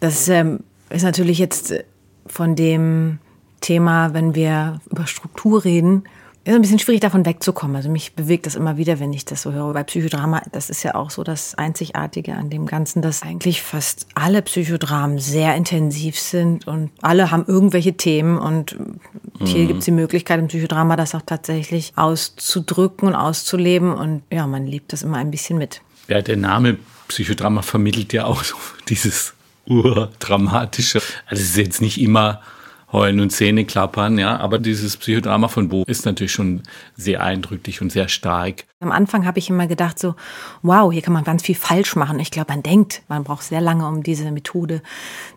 das 0.00 0.28
ähm, 0.28 0.60
ist 0.88 1.02
natürlich 1.02 1.38
jetzt 1.38 1.70
äh, 1.70 1.84
von 2.26 2.56
dem 2.56 3.18
Thema, 3.60 4.14
wenn 4.14 4.34
wir 4.34 4.80
über 4.90 5.06
Struktur 5.06 5.64
reden, 5.64 6.04
ist 6.44 6.54
ein 6.54 6.62
bisschen 6.62 6.78
schwierig 6.78 7.00
davon 7.00 7.26
wegzukommen. 7.26 7.76
Also 7.76 7.90
mich 7.90 8.14
bewegt 8.14 8.46
das 8.46 8.54
immer 8.54 8.78
wieder, 8.78 8.98
wenn 8.98 9.12
ich 9.12 9.26
das 9.26 9.42
so 9.42 9.52
höre. 9.52 9.74
Bei 9.74 9.84
Psychodrama, 9.84 10.42
das 10.52 10.70
ist 10.70 10.82
ja 10.82 10.94
auch 10.94 11.10
so 11.10 11.22
das 11.22 11.54
Einzigartige 11.56 12.34
an 12.34 12.48
dem 12.48 12.64
Ganzen, 12.64 13.02
dass 13.02 13.22
eigentlich 13.22 13.60
fast 13.60 14.06
alle 14.14 14.40
Psychodramen 14.40 15.18
sehr 15.18 15.54
intensiv 15.54 16.18
sind 16.18 16.66
und 16.66 16.90
alle 17.02 17.30
haben 17.30 17.44
irgendwelche 17.46 17.92
Themen 17.92 18.38
und 18.38 18.76
hier 19.44 19.66
gibt 19.66 19.80
es 19.80 19.84
die 19.84 19.90
Möglichkeit 19.90 20.38
im 20.38 20.48
Psychodrama 20.48 20.96
das 20.96 21.14
auch 21.14 21.22
tatsächlich 21.22 21.92
auszudrücken 21.96 23.08
und 23.08 23.14
auszuleben 23.14 23.92
und 23.92 24.22
ja, 24.30 24.46
man 24.46 24.66
lebt 24.66 24.92
das 24.94 25.02
immer 25.02 25.18
ein 25.18 25.30
bisschen 25.30 25.58
mit. 25.58 25.82
Ja, 26.08 26.22
der 26.22 26.36
Name 26.36 26.78
Psychodrama 27.08 27.62
vermittelt 27.62 28.12
ja 28.12 28.24
auch 28.24 28.44
so 28.44 28.56
dieses 28.88 29.34
urdramatische. 29.70 31.00
Also 31.26 31.42
es 31.42 31.50
ist 31.50 31.56
jetzt 31.56 31.80
nicht 31.80 32.00
immer 32.00 32.40
Heulen 32.92 33.20
und 33.20 33.30
Zähne 33.30 33.64
klappern, 33.64 34.18
ja, 34.18 34.36
aber 34.38 34.58
dieses 34.58 34.96
Psychodrama 34.96 35.46
von 35.46 35.68
Bo 35.68 35.84
ist 35.86 36.06
natürlich 36.06 36.32
schon 36.32 36.62
sehr 36.96 37.22
eindrücklich 37.22 37.80
und 37.80 37.92
sehr 37.92 38.08
stark. 38.08 38.64
Am 38.80 38.90
Anfang 38.90 39.26
habe 39.26 39.38
ich 39.38 39.48
immer 39.48 39.68
gedacht 39.68 39.98
so, 39.98 40.16
wow, 40.62 40.92
hier 40.92 41.02
kann 41.02 41.12
man 41.12 41.22
ganz 41.22 41.42
viel 41.42 41.54
falsch 41.54 41.94
machen. 41.94 42.18
Ich 42.18 42.32
glaube, 42.32 42.52
man 42.52 42.64
denkt, 42.64 43.02
man 43.08 43.22
braucht 43.22 43.44
sehr 43.44 43.60
lange, 43.60 43.86
um 43.86 44.02
diese 44.02 44.30
Methode 44.32 44.82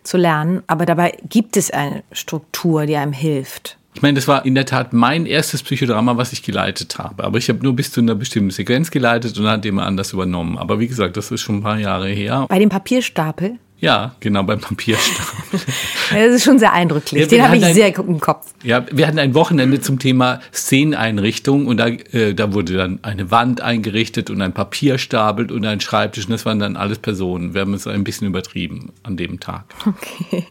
zu 0.02 0.16
lernen. 0.16 0.62
Aber 0.66 0.84
dabei 0.84 1.16
gibt 1.28 1.56
es 1.56 1.70
eine 1.70 2.02
Struktur, 2.10 2.86
die 2.86 2.96
einem 2.96 3.12
hilft. 3.12 3.78
Ich 3.94 4.02
meine, 4.02 4.16
das 4.16 4.26
war 4.26 4.44
in 4.44 4.56
der 4.56 4.66
Tat 4.66 4.92
mein 4.92 5.24
erstes 5.24 5.62
Psychodrama, 5.62 6.16
was 6.16 6.32
ich 6.32 6.42
geleitet 6.42 6.98
habe. 6.98 7.22
Aber 7.22 7.38
ich 7.38 7.48
habe 7.48 7.60
nur 7.62 7.76
bis 7.76 7.92
zu 7.92 8.00
einer 8.00 8.16
bestimmten 8.16 8.50
Sequenz 8.50 8.90
geleitet 8.90 9.38
und 9.38 9.44
dann 9.44 9.52
hat 9.52 9.64
jemand 9.64 9.86
anders 9.86 10.12
übernommen. 10.12 10.58
Aber 10.58 10.80
wie 10.80 10.88
gesagt, 10.88 11.16
das 11.16 11.30
ist 11.30 11.42
schon 11.42 11.58
ein 11.58 11.62
paar 11.62 11.78
Jahre 11.78 12.08
her. 12.08 12.46
Bei 12.48 12.58
dem 12.58 12.70
Papierstapel, 12.70 13.60
Ja, 13.84 14.14
genau, 14.20 14.42
beim 14.42 14.60
Papierstab. 14.60 15.26
das 16.10 16.34
ist 16.34 16.44
schon 16.44 16.58
sehr 16.58 16.72
eindrücklich. 16.72 17.20
Ja, 17.22 17.26
Den 17.28 17.42
habe 17.42 17.56
ich 17.58 17.64
ein- 17.64 17.74
sehr 17.74 17.94
im 17.96 18.18
Kopf. 18.18 18.46
Ja, 18.62 18.84
wir 18.90 19.06
hatten 19.06 19.18
ein 19.18 19.34
Wochenende 19.34 19.80
zum 19.80 19.98
Thema 19.98 20.40
Szeneneinrichtung 20.52 21.66
und 21.66 21.76
da, 21.76 21.88
äh, 21.88 22.34
da 22.34 22.52
wurde 22.54 22.74
dann 22.76 22.98
eine 23.02 23.30
Wand 23.30 23.60
eingerichtet 23.60 24.30
und 24.30 24.40
ein 24.40 24.52
Papierstapel 24.54 25.52
und 25.52 25.64
ein 25.66 25.80
Schreibtisch 25.80 26.24
und 26.26 26.32
das 26.32 26.46
waren 26.46 26.58
dann 26.58 26.76
alles 26.76 26.98
Personen. 26.98 27.52
Wir 27.54 27.60
haben 27.60 27.74
es 27.74 27.86
ein 27.86 28.04
bisschen 28.04 28.26
übertrieben 28.26 28.92
an 29.02 29.16
dem 29.16 29.38
Tag. 29.40 29.64
Okay. 29.86 30.44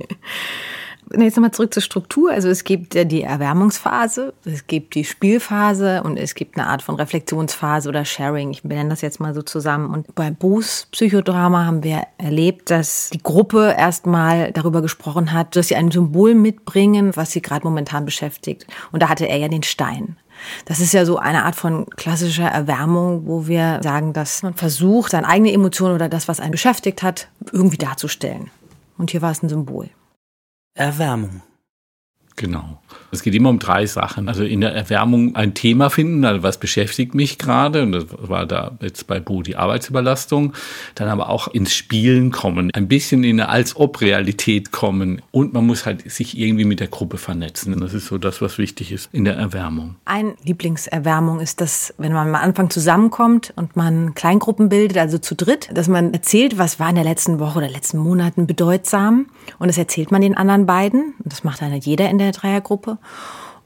Jetzt 1.16 1.36
nochmal 1.36 1.52
zurück 1.52 1.72
zur 1.74 1.84
Struktur. 1.84 2.32
Also 2.32 2.50
es 2.50 2.64
gibt 2.64 2.96
ja 2.96 3.04
die 3.04 3.22
Erwärmungsphase, 3.22 4.34
es 4.46 4.66
gibt 4.66 4.96
die 4.96 5.04
Spielphase 5.04 6.02
und 6.02 6.18
es 6.18 6.34
gibt 6.34 6.58
eine 6.58 6.68
Art 6.68 6.82
von 6.82 6.96
Reflexionsphase 6.96 7.88
oder 7.88 8.04
Sharing. 8.04 8.50
Ich 8.50 8.64
benenne 8.64 8.90
das 8.90 9.02
jetzt 9.02 9.20
mal 9.20 9.36
so 9.36 9.44
zusammen. 9.44 9.94
Und 9.94 10.16
bei 10.16 10.32
Boos 10.32 10.88
Psychodrama 10.92 11.66
haben 11.66 11.84
wir 11.84 12.02
erlebt, 12.18 12.72
dass 12.72 13.12
die 13.12 13.22
Gruppe 13.22 13.76
erstmal 13.78 14.52
darüber 14.54 14.82
gesprochen 14.82 15.34
hat, 15.34 15.56
dass 15.56 15.68
sie 15.68 15.76
ein 15.76 15.92
Symbol 15.92 16.34
mitbringen, 16.34 17.16
was 17.16 17.32
sie 17.32 17.44
gerade 17.44 17.64
momentan 17.64 18.06
beschäftigt. 18.06 18.66
Und 18.92 19.04
da 19.04 19.10
hatte 19.10 19.28
er 19.28 19.38
ja 19.38 19.50
den 19.50 19.64
Stein. 19.64 20.18
Das 20.66 20.80
ist 20.80 20.94
ja 20.94 21.06
so 21.06 21.18
eine 21.18 21.44
Art 21.46 21.56
von 21.56 21.86
klassischer 21.92 22.48
Erwärmung, 22.48 23.28
wo 23.28 23.46
wir 23.46 23.82
sagen, 23.84 24.14
dass 24.14 24.42
man 24.42 24.56
versucht, 24.56 25.12
seine 25.12 25.28
eigene 25.28 25.54
Emotion 25.54 25.92
oder 25.92 26.10
das, 26.10 26.28
was 26.28 26.40
einen 26.40 26.52
beschäftigt 26.52 27.04
hat, 27.04 27.28
irgendwie 27.52 27.78
darzustellen. 27.78 28.50
Und 28.98 29.12
hier 29.12 29.22
war 29.22 29.32
es 29.32 29.44
ein 29.44 29.50
Symbol. 29.50 29.90
Erwärmung. 30.76 31.42
Genau. 32.36 32.82
Es 33.14 33.24
geht 33.24 33.36
immer 33.36 33.50
um 33.50 33.60
drei 33.60 33.86
Sachen. 33.86 34.28
Also 34.28 34.44
in 34.44 34.62
der 34.62 34.74
Erwärmung 34.74 35.36
ein 35.36 35.54
Thema 35.54 35.90
finden, 35.90 36.26
also 36.26 36.44
was 36.44 36.58
beschäftigt 36.58 37.14
mich 37.14 37.38
gerade. 37.38 37.84
Und 37.84 37.92
das 37.92 38.06
war 38.18 38.46
da 38.46 38.72
jetzt 38.82 39.08
bei 39.08 39.20
Bo 39.20 39.42
die 39.42 39.56
Arbeitsüberlastung. 39.56 40.54
Dann 40.96 41.08
aber 41.08 41.30
auch 41.30 41.48
ins 41.48 41.74
Spielen 41.74 42.32
kommen, 42.32 42.72
ein 42.74 42.88
bisschen 42.88 43.24
in 43.24 43.40
eine 43.40 43.50
Als-Ob-Realität 43.50 44.72
kommen. 44.72 45.22
Und 45.32 45.54
man 45.54 45.66
muss 45.66 45.86
halt 45.86 46.10
sich 46.10 46.38
irgendwie 46.38 46.66
mit 46.66 46.80
der 46.80 46.88
Gruppe 46.88 47.18
vernetzen. 47.18 47.80
Das 47.80 47.94
ist 47.94 48.08
so 48.08 48.18
das, 48.18 48.42
was 48.42 48.58
wichtig 48.58 48.92
ist 48.92 49.10
in 49.12 49.26
der 49.26 49.36
Erwärmung. 49.36 49.96
Ein 50.06 50.34
Lieblingserwärmung 50.44 51.40
ist 51.40 51.62
das, 51.62 51.94
wenn 51.98 52.14
man 52.14 52.30
am 52.30 52.36
Anfang 52.36 52.70
zusammenkommt 52.70 53.54
und 53.56 53.76
man 53.76 54.16
Kleingruppen 54.16 54.70
bildet, 54.70 54.98
also 54.98 55.18
zu 55.18 55.36
dritt, 55.36 55.70
dass 55.74 55.88
man 55.88 56.14
erzählt, 56.14 56.58
was 56.58 56.80
war 56.80 56.90
in 56.90 56.96
der 56.96 57.04
letzten 57.04 57.40
Woche 57.40 57.60
oder 57.60 57.70
letzten 57.70 57.98
Monaten 57.98 58.48
bedeutsam. 58.48 59.28
Und 59.60 59.68
das 59.68 59.78
erzählt 59.78 60.12
man 60.12 60.22
den 60.22 60.36
anderen 60.36 60.66
beiden. 60.66 61.14
Und 61.24 61.32
das 61.32 61.44
macht 61.44 61.62
dann 61.62 61.74
jeder 61.74 62.10
in 62.10 62.18
der 62.18 62.32
Dreiergruppe. 62.32 62.98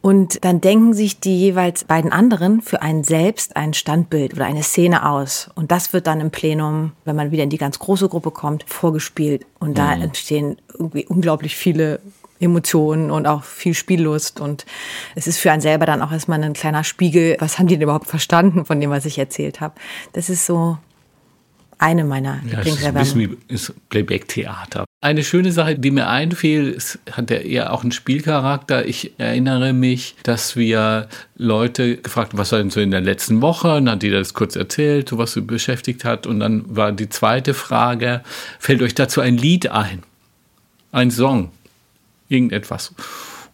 Und 0.01 0.45
dann 0.45 0.61
denken 0.61 0.93
sich 0.93 1.19
die 1.19 1.37
jeweils 1.37 1.83
beiden 1.83 2.11
anderen 2.11 2.61
für 2.61 2.81
einen 2.81 3.03
selbst 3.03 3.57
ein 3.57 3.73
Standbild 3.73 4.33
oder 4.33 4.45
eine 4.45 4.63
Szene 4.63 5.09
aus. 5.09 5.49
Und 5.55 5.71
das 5.71 5.91
wird 5.91 6.07
dann 6.07 6.21
im 6.21 6.31
Plenum, 6.31 6.93
wenn 7.03 7.15
man 7.15 7.31
wieder 7.31 7.43
in 7.43 7.49
die 7.49 7.57
ganz 7.57 7.79
große 7.79 8.07
Gruppe 8.07 8.31
kommt, 8.31 8.63
vorgespielt. 8.67 9.45
Und 9.59 9.77
da 9.77 9.95
mhm. 9.95 10.03
entstehen 10.03 10.57
irgendwie 10.73 11.05
unglaublich 11.07 11.55
viele 11.55 11.99
Emotionen 12.39 13.09
und 13.11 13.25
auch 13.25 13.43
viel 13.43 13.73
Spiellust. 13.73 14.39
Und 14.39 14.65
es 15.15 15.27
ist 15.27 15.39
für 15.39 15.51
einen 15.51 15.61
selber 15.61 15.85
dann 15.85 16.01
auch 16.01 16.11
erstmal 16.11 16.41
ein 16.41 16.53
kleiner 16.53 16.83
Spiegel. 16.83 17.35
Was 17.39 17.57
haben 17.57 17.67
die 17.67 17.75
denn 17.75 17.81
überhaupt 17.81 18.07
verstanden 18.07 18.65
von 18.65 18.79
dem, 18.79 18.91
was 18.91 19.05
ich 19.05 19.17
erzählt 19.17 19.59
habe? 19.59 19.75
Das 20.13 20.29
ist 20.29 20.45
so 20.45 20.77
eine 21.79 22.03
meiner 22.05 22.41
ja, 22.49 22.57
Lieblingserwärmungen. 22.59 23.37
ist 23.47 23.73
Playback-Theater. 23.89 24.85
Eine 24.99 25.23
schöne 25.23 25.51
Sache, 25.51 25.77
die 25.77 25.91
mir 25.91 26.07
einfiel, 26.07 26.69
es 26.69 26.97
hat 27.11 27.29
ja 27.29 27.37
eher 27.37 27.71
auch 27.71 27.83
einen 27.83 27.91
Spielcharakter. 27.91 28.85
Ich 28.85 29.11
erinnere 29.19 29.73
mich, 29.73 30.15
dass 30.23 30.55
wir 30.55 31.07
Leute 31.35 31.97
gefragt 31.97 32.33
haben, 32.33 32.39
was 32.39 32.51
war 32.51 32.59
denn 32.59 32.71
so 32.71 32.81
in 32.81 32.89
der 32.89 33.01
letzten 33.01 33.41
Woche? 33.41 33.75
Und 33.75 33.85
dann 33.85 33.95
hat 33.95 34.03
jeder 34.03 34.17
das 34.19 34.33
kurz 34.33 34.55
erzählt, 34.55 35.09
so 35.09 35.19
was 35.19 35.33
sie 35.33 35.41
beschäftigt 35.41 36.03
hat. 36.03 36.25
Und 36.25 36.39
dann 36.39 36.63
war 36.75 36.91
die 36.91 37.09
zweite 37.09 37.53
Frage, 37.53 38.21
fällt 38.59 38.81
euch 38.81 38.95
dazu 38.95 39.21
ein 39.21 39.37
Lied 39.37 39.69
ein? 39.69 40.01
Ein 40.91 41.11
Song? 41.11 41.51
Irgendetwas. 42.27 42.95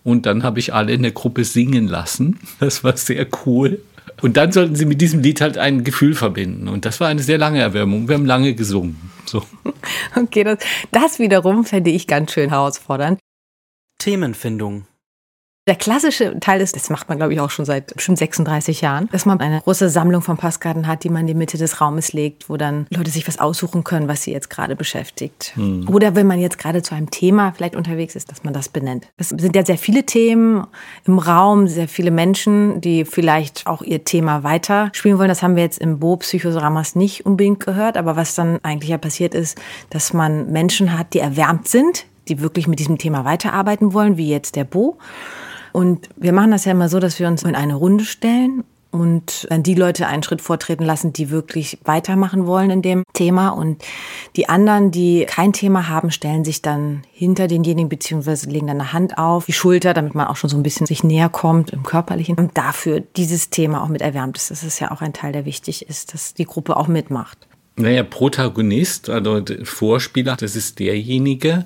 Und 0.05 0.25
dann 0.25 0.43
habe 0.43 0.59
ich 0.59 0.73
alle 0.73 0.93
in 0.93 1.01
der 1.01 1.11
Gruppe 1.11 1.43
singen 1.43 1.87
lassen. 1.87 2.39
Das 2.59 2.83
war 2.83 2.95
sehr 2.95 3.27
cool. 3.45 3.81
Und 4.23 4.37
dann 4.37 4.53
sollten 4.53 4.73
sie 4.75 4.85
mit 4.85 5.01
diesem 5.01 5.19
Lied 5.19 5.41
halt 5.41 5.57
ein 5.57 5.83
Gefühl 5.83 6.15
verbinden. 6.15 6.69
Und 6.69 6.85
das 6.85 7.01
war 7.01 7.09
eine 7.09 7.21
sehr 7.21 7.37
lange 7.37 7.59
Erwärmung. 7.59 8.07
Wir 8.07 8.15
haben 8.15 8.25
lange 8.25 8.55
gesungen. 8.55 9.11
So. 9.25 9.43
Okay, 10.15 10.43
das, 10.43 10.59
das 10.91 11.19
wiederum 11.19 11.65
fände 11.65 11.89
ich 11.89 12.07
ganz 12.07 12.31
schön 12.31 12.49
herausfordernd. 12.49 13.19
Themenfindung. 13.99 14.85
Der 15.65 15.75
klassische 15.75 16.37
Teil 16.41 16.59
ist, 16.59 16.75
das 16.75 16.89
macht 16.89 17.07
man 17.07 17.17
glaube 17.17 17.33
ich 17.33 17.39
auch 17.39 17.49
schon 17.49 17.63
seit 17.63 17.93
bestimmt 17.93 18.17
36 18.17 18.81
Jahren, 18.81 19.07
dass 19.13 19.25
man 19.25 19.39
eine 19.39 19.61
große 19.61 19.87
Sammlung 19.87 20.21
von 20.21 20.35
Postkarten 20.35 20.87
hat, 20.87 21.05
die 21.05 21.09
man 21.09 21.21
in 21.21 21.27
die 21.27 21.33
Mitte 21.35 21.57
des 21.57 21.79
Raumes 21.79 22.11
legt, 22.11 22.49
wo 22.49 22.57
dann 22.57 22.85
Leute 22.89 23.11
sich 23.11 23.25
was 23.29 23.39
aussuchen 23.39 23.85
können, 23.85 24.09
was 24.09 24.23
sie 24.23 24.33
jetzt 24.33 24.49
gerade 24.49 24.75
beschäftigt. 24.75 25.53
Hm. 25.55 25.87
Oder 25.87 26.15
wenn 26.15 26.27
man 26.27 26.41
jetzt 26.41 26.57
gerade 26.57 26.81
zu 26.81 26.95
einem 26.95 27.11
Thema 27.11 27.53
vielleicht 27.53 27.77
unterwegs 27.77 28.17
ist, 28.17 28.29
dass 28.29 28.43
man 28.43 28.53
das 28.53 28.67
benennt. 28.67 29.07
Es 29.15 29.29
sind 29.29 29.55
ja 29.55 29.65
sehr 29.65 29.77
viele 29.77 30.05
Themen 30.05 30.67
im 31.05 31.17
Raum, 31.17 31.69
sehr 31.69 31.87
viele 31.87 32.11
Menschen, 32.11 32.81
die 32.81 33.05
vielleicht 33.05 33.65
auch 33.65 33.81
ihr 33.83 34.03
Thema 34.03 34.43
weiter 34.43 34.89
spielen 34.91 35.17
wollen. 35.17 35.29
Das 35.29 35.43
haben 35.43 35.55
wir 35.55 35.63
jetzt 35.63 35.79
im 35.79 35.97
Bo 35.97 36.17
Psychodramas 36.17 36.95
nicht 36.95 37.25
unbedingt 37.25 37.65
gehört, 37.65 37.95
aber 37.95 38.17
was 38.17 38.35
dann 38.35 38.59
eigentlich 38.63 38.89
ja 38.89 38.97
passiert 38.97 39.33
ist, 39.33 39.57
dass 39.91 40.11
man 40.11 40.51
Menschen 40.51 40.97
hat, 40.97 41.13
die 41.13 41.19
erwärmt 41.19 41.69
sind, 41.69 42.05
die 42.27 42.41
wirklich 42.41 42.67
mit 42.67 42.79
diesem 42.79 42.97
Thema 42.97 43.23
weiterarbeiten 43.23 43.93
wollen, 43.93 44.17
wie 44.17 44.29
jetzt 44.29 44.57
der 44.57 44.65
Bo. 44.65 44.97
Und 45.73 46.07
wir 46.15 46.31
machen 46.31 46.51
das 46.51 46.65
ja 46.65 46.71
immer 46.71 46.87
so, 46.87 46.99
dass 46.99 47.19
wir 47.19 47.27
uns 47.27 47.43
in 47.43 47.55
eine 47.55 47.75
Runde 47.75 48.05
stellen 48.05 48.63
und 48.93 49.47
dann 49.49 49.63
die 49.63 49.73
Leute 49.73 50.05
einen 50.05 50.21
Schritt 50.21 50.39
vortreten 50.39 50.85
lassen, 50.85 51.13
die 51.13 51.31
wirklich 51.31 51.79
weitermachen 51.83 52.45
wollen 52.45 52.69
in 52.69 52.83
dem 52.83 53.03
Thema. 53.13 53.49
Und 53.49 53.83
die 54.35 54.47
anderen, 54.47 54.91
die 54.91 55.25
kein 55.25 55.51
Thema 55.51 55.89
haben, 55.89 56.11
stellen 56.11 56.45
sich 56.45 56.61
dann 56.61 57.01
hinter 57.11 57.47
denjenigen 57.47 57.89
beziehungsweise 57.89 58.51
legen 58.51 58.67
dann 58.67 58.79
eine 58.79 58.93
Hand 58.93 59.17
auf 59.17 59.47
die 59.47 59.53
Schulter, 59.53 59.95
damit 59.95 60.13
man 60.13 60.27
auch 60.27 60.35
schon 60.35 60.51
so 60.51 60.57
ein 60.57 60.61
bisschen 60.61 60.85
sich 60.85 61.03
näher 61.03 61.29
kommt 61.29 61.71
im 61.71 61.81
Körperlichen. 61.81 62.37
Und 62.37 62.55
dafür 62.55 63.01
dieses 63.17 63.49
Thema 63.49 63.81
auch 63.81 63.89
mit 63.89 64.03
erwärmt 64.03 64.37
ist. 64.37 64.51
Das 64.51 64.63
ist 64.63 64.79
ja 64.79 64.91
auch 64.91 65.01
ein 65.01 65.13
Teil, 65.13 65.31
der 65.31 65.45
wichtig 65.45 65.89
ist, 65.89 66.13
dass 66.13 66.35
die 66.35 66.45
Gruppe 66.45 66.77
auch 66.77 66.87
mitmacht. 66.87 67.47
Naja, 67.77 68.03
Protagonist, 68.03 69.09
also 69.09 69.41
Vorspieler, 69.63 70.35
das 70.35 70.55
ist 70.55 70.77
derjenige, 70.77 71.65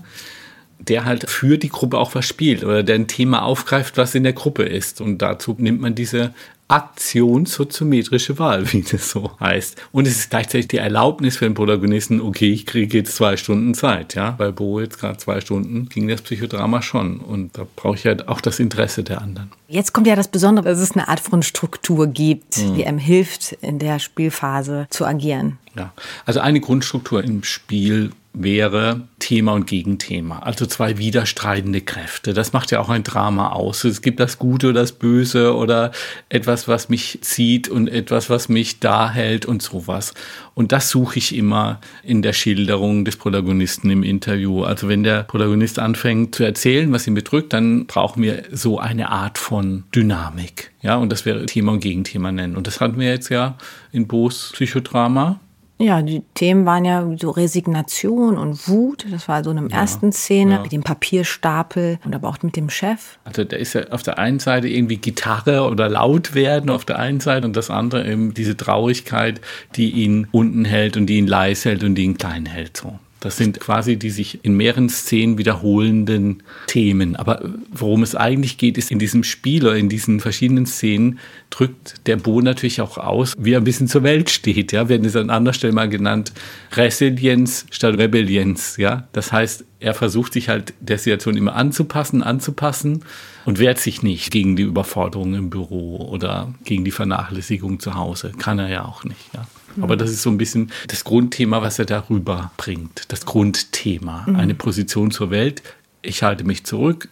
der 0.79 1.05
halt 1.05 1.29
für 1.29 1.57
die 1.57 1.69
Gruppe 1.69 1.97
auch 1.97 2.15
was 2.15 2.25
spielt 2.25 2.63
oder 2.63 2.83
der 2.83 2.95
ein 2.95 3.07
Thema 3.07 3.43
aufgreift, 3.43 3.97
was 3.97 4.15
in 4.15 4.23
der 4.23 4.33
Gruppe 4.33 4.63
ist. 4.63 5.01
Und 5.01 5.21
dazu 5.21 5.55
nimmt 5.57 5.81
man 5.81 5.95
diese 5.95 6.33
Aktionssoziometrische 6.69 8.39
Wahl, 8.39 8.71
wie 8.73 8.81
das 8.81 9.09
so 9.09 9.31
heißt. 9.39 9.81
Und 9.93 10.05
es 10.05 10.17
ist 10.17 10.29
gleichzeitig 10.29 10.67
die 10.67 10.77
Erlaubnis 10.77 11.37
für 11.37 11.45
den 11.45 11.53
Protagonisten, 11.53 12.19
okay, 12.19 12.51
ich 12.51 12.65
kriege 12.65 12.97
jetzt 12.97 13.15
zwei 13.15 13.37
Stunden 13.37 13.73
Zeit, 13.73 14.15
ja. 14.15 14.31
Bei 14.31 14.51
Bo 14.51 14.81
jetzt 14.81 14.99
gerade 14.99 15.17
zwei 15.17 15.39
Stunden 15.39 15.87
ging 15.87 16.09
das 16.09 16.21
Psychodrama 16.21 16.81
schon. 16.81 17.19
Und 17.19 17.57
da 17.57 17.65
brauche 17.75 17.95
ich 17.95 18.05
halt 18.05 18.27
auch 18.27 18.41
das 18.41 18.59
Interesse 18.59 19.03
der 19.03 19.21
anderen. 19.21 19.49
Jetzt 19.69 19.93
kommt 19.93 20.07
ja 20.07 20.15
das 20.15 20.27
Besondere, 20.27 20.69
dass 20.69 20.79
es 20.79 20.91
eine 20.91 21.07
Art 21.07 21.21
von 21.21 21.41
Struktur 21.41 22.07
gibt, 22.07 22.57
mhm. 22.57 22.75
die 22.75 22.85
einem 22.85 22.99
hilft, 22.99 23.53
in 23.61 23.79
der 23.79 23.99
Spielphase 23.99 24.87
zu 24.89 25.05
agieren. 25.05 25.57
Ja, 25.75 25.93
also 26.25 26.41
eine 26.41 26.59
Grundstruktur 26.59 27.23
im 27.23 27.43
Spiel 27.43 28.11
wäre 28.33 29.01
Thema 29.27 29.51
und 29.51 29.67
Gegenthema, 29.67 30.39
also 30.39 30.65
zwei 30.65 30.97
widerstreitende 30.97 31.81
Kräfte. 31.81 32.33
Das 32.33 32.53
macht 32.53 32.71
ja 32.71 32.79
auch 32.79 32.87
ein 32.87 33.03
Drama 33.03 33.49
aus. 33.49 33.83
Es 33.83 34.01
gibt 34.01 34.21
das 34.21 34.39
Gute 34.39 34.69
oder 34.69 34.79
das 34.79 34.93
Böse 34.93 35.53
oder 35.53 35.91
etwas, 36.29 36.69
was 36.69 36.87
mich 36.87 37.19
zieht 37.23 37.67
und 37.67 37.89
etwas, 37.89 38.29
was 38.29 38.47
mich 38.47 38.79
da 38.79 39.11
hält 39.11 39.45
und 39.45 39.61
sowas. 39.61 40.13
Und 40.53 40.71
das 40.71 40.87
suche 40.89 41.17
ich 41.19 41.35
immer 41.35 41.81
in 42.03 42.21
der 42.21 42.31
Schilderung 42.31 43.03
des 43.03 43.17
Protagonisten 43.17 43.89
im 43.89 44.01
Interview. 44.01 44.63
Also 44.63 44.87
wenn 44.87 45.03
der 45.03 45.23
Protagonist 45.23 45.77
anfängt 45.77 46.33
zu 46.33 46.45
erzählen, 46.45 46.89
was 46.93 47.05
ihn 47.05 47.13
bedrückt, 47.13 47.51
dann 47.51 47.85
brauchen 47.85 48.23
wir 48.23 48.43
so 48.53 48.79
eine 48.79 49.09
Art 49.09 49.37
von 49.37 49.83
Dynamik. 49.93 50.71
Ja, 50.81 50.95
und 50.95 51.11
das 51.11 51.25
wäre 51.25 51.45
Thema 51.47 51.73
und 51.73 51.81
Gegenthema 51.81 52.31
nennen. 52.31 52.55
Und 52.55 52.65
das 52.65 52.79
hatten 52.79 52.97
wir 52.97 53.09
jetzt 53.09 53.27
ja 53.27 53.57
in 53.91 54.07
Boos 54.07 54.51
Psychodrama. 54.53 55.41
Ja, 55.79 56.01
die 56.01 56.23
Themen 56.33 56.65
waren 56.65 56.85
ja 56.85 57.07
so 57.19 57.29
Resignation 57.29 58.37
und 58.37 58.67
Wut. 58.67 59.05
Das 59.11 59.27
war 59.27 59.43
so 59.43 59.51
in 59.51 59.57
der 59.57 59.67
ja, 59.67 59.77
ersten 59.77 60.11
Szene 60.11 60.55
ja. 60.55 60.61
mit 60.61 60.71
dem 60.71 60.81
Papierstapel 60.81 61.99
und 62.03 62.15
aber 62.15 62.27
auch 62.29 62.41
mit 62.41 62.55
dem 62.55 62.69
Chef. 62.69 63.19
Also 63.25 63.43
da 63.43 63.57
ist 63.57 63.73
ja 63.73 63.87
auf 63.89 64.01
der 64.01 64.17
einen 64.17 64.39
Seite 64.39 64.67
irgendwie 64.67 64.97
Gitarre 64.97 65.69
oder 65.69 65.87
laut 65.87 66.33
werden 66.33 66.71
auf 66.71 66.83
der 66.83 66.97
einen 66.97 67.19
Seite 67.19 67.45
und 67.45 67.55
das 67.55 67.69
andere 67.69 68.09
eben 68.09 68.33
diese 68.33 68.57
Traurigkeit, 68.57 69.39
die 69.75 69.91
ihn 69.91 70.27
unten 70.31 70.65
hält 70.65 70.97
und 70.97 71.05
die 71.05 71.17
ihn 71.17 71.27
leise 71.27 71.69
hält 71.69 71.83
und 71.83 71.93
die 71.93 72.05
ihn 72.05 72.17
klein 72.17 72.47
hält. 72.47 72.77
So. 72.77 72.97
Das 73.19 73.37
sind 73.37 73.59
quasi 73.59 73.97
die 73.97 74.11
sich 74.11 74.43
in 74.43 74.55
mehreren 74.55 74.89
Szenen 74.89 75.37
wiederholenden 75.37 76.43
Themen. 76.67 77.15
Aber 77.15 77.49
worum 77.71 78.03
es 78.03 78.15
eigentlich 78.15 78.57
geht, 78.57 78.77
ist 78.77 78.91
in 78.91 78.99
diesem 78.99 79.23
Spiel 79.23 79.65
oder 79.65 79.75
in 79.75 79.89
diesen 79.89 80.19
verschiedenen 80.19 80.65
Szenen 80.65 81.19
drückt 81.49 81.95
der 82.05 82.17
Bo 82.17 82.41
natürlich 82.41 82.81
auch 82.81 82.97
aus, 82.97 83.33
wie 83.37 83.53
er 83.53 83.59
ein 83.59 83.63
bisschen 83.63 83.87
zur 83.87 84.03
Welt 84.03 84.29
steht. 84.29 84.71
Ja, 84.71 84.87
wir 84.87 84.97
haben 84.97 85.05
es 85.05 85.15
an 85.15 85.29
anderer 85.29 85.53
Stelle 85.53 85.73
mal 85.73 85.89
genannt, 85.89 86.31
Resilienz 86.73 87.65
statt 87.71 87.97
Rebellienz. 87.97 88.77
Ja, 88.77 89.07
das 89.13 89.31
heißt, 89.31 89.65
er 89.79 89.93
versucht 89.93 90.33
sich 90.33 90.49
halt 90.49 90.73
der 90.79 90.97
Situation 90.97 91.37
immer 91.37 91.55
anzupassen, 91.55 92.21
anzupassen 92.23 93.03
und 93.45 93.59
wehrt 93.59 93.79
sich 93.79 94.03
nicht 94.03 94.31
gegen 94.31 94.55
die 94.55 94.63
Überforderung 94.63 95.33
im 95.35 95.49
Büro 95.49 96.07
oder 96.09 96.53
gegen 96.65 96.83
die 96.85 96.91
Vernachlässigung 96.91 97.79
zu 97.79 97.95
Hause. 97.95 98.31
Kann 98.37 98.59
er 98.59 98.69
ja 98.69 98.85
auch 98.85 99.03
nicht. 99.03 99.33
Ja. 99.33 99.47
Aber 99.81 99.97
das 99.97 100.11
ist 100.11 100.21
so 100.21 100.29
ein 100.29 100.37
bisschen 100.37 100.71
das 100.87 101.03
Grundthema, 101.03 101.61
was 101.61 101.79
er 101.79 101.85
darüber 101.85 102.51
bringt. 102.57 103.03
Das 103.09 103.25
Grundthema. 103.25 104.25
Mhm. 104.27 104.35
Eine 104.35 104.55
Position 104.55 105.11
zur 105.11 105.29
Welt. 105.29 105.61
Ich 106.01 106.23
halte 106.23 106.43
mich 106.43 106.63
zurück. 106.63 107.09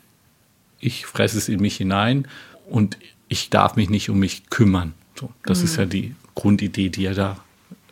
Ich 0.79 1.05
fresse 1.05 1.38
es 1.38 1.50
in 1.50 1.60
mich 1.62 1.77
hinein 1.77 2.27
und 2.69 2.98
ich 3.27 3.50
darf 3.50 3.75
mich 3.75 3.89
nicht 3.89 4.10
um 4.10 4.19
mich 4.19 4.50
kümmern. 4.50 4.93
So, 5.19 5.29
das 5.43 5.60
mhm. 5.60 5.65
ist 5.65 5.75
ja 5.77 5.86
die 5.86 6.15
Grundidee, 6.36 6.89
die 6.89 7.05
er 7.05 7.15
da 7.15 7.38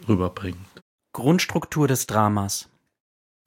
rüberbringt. 0.07 0.57
Grundstruktur 1.13 1.87
des 1.87 2.07
Dramas. 2.07 2.67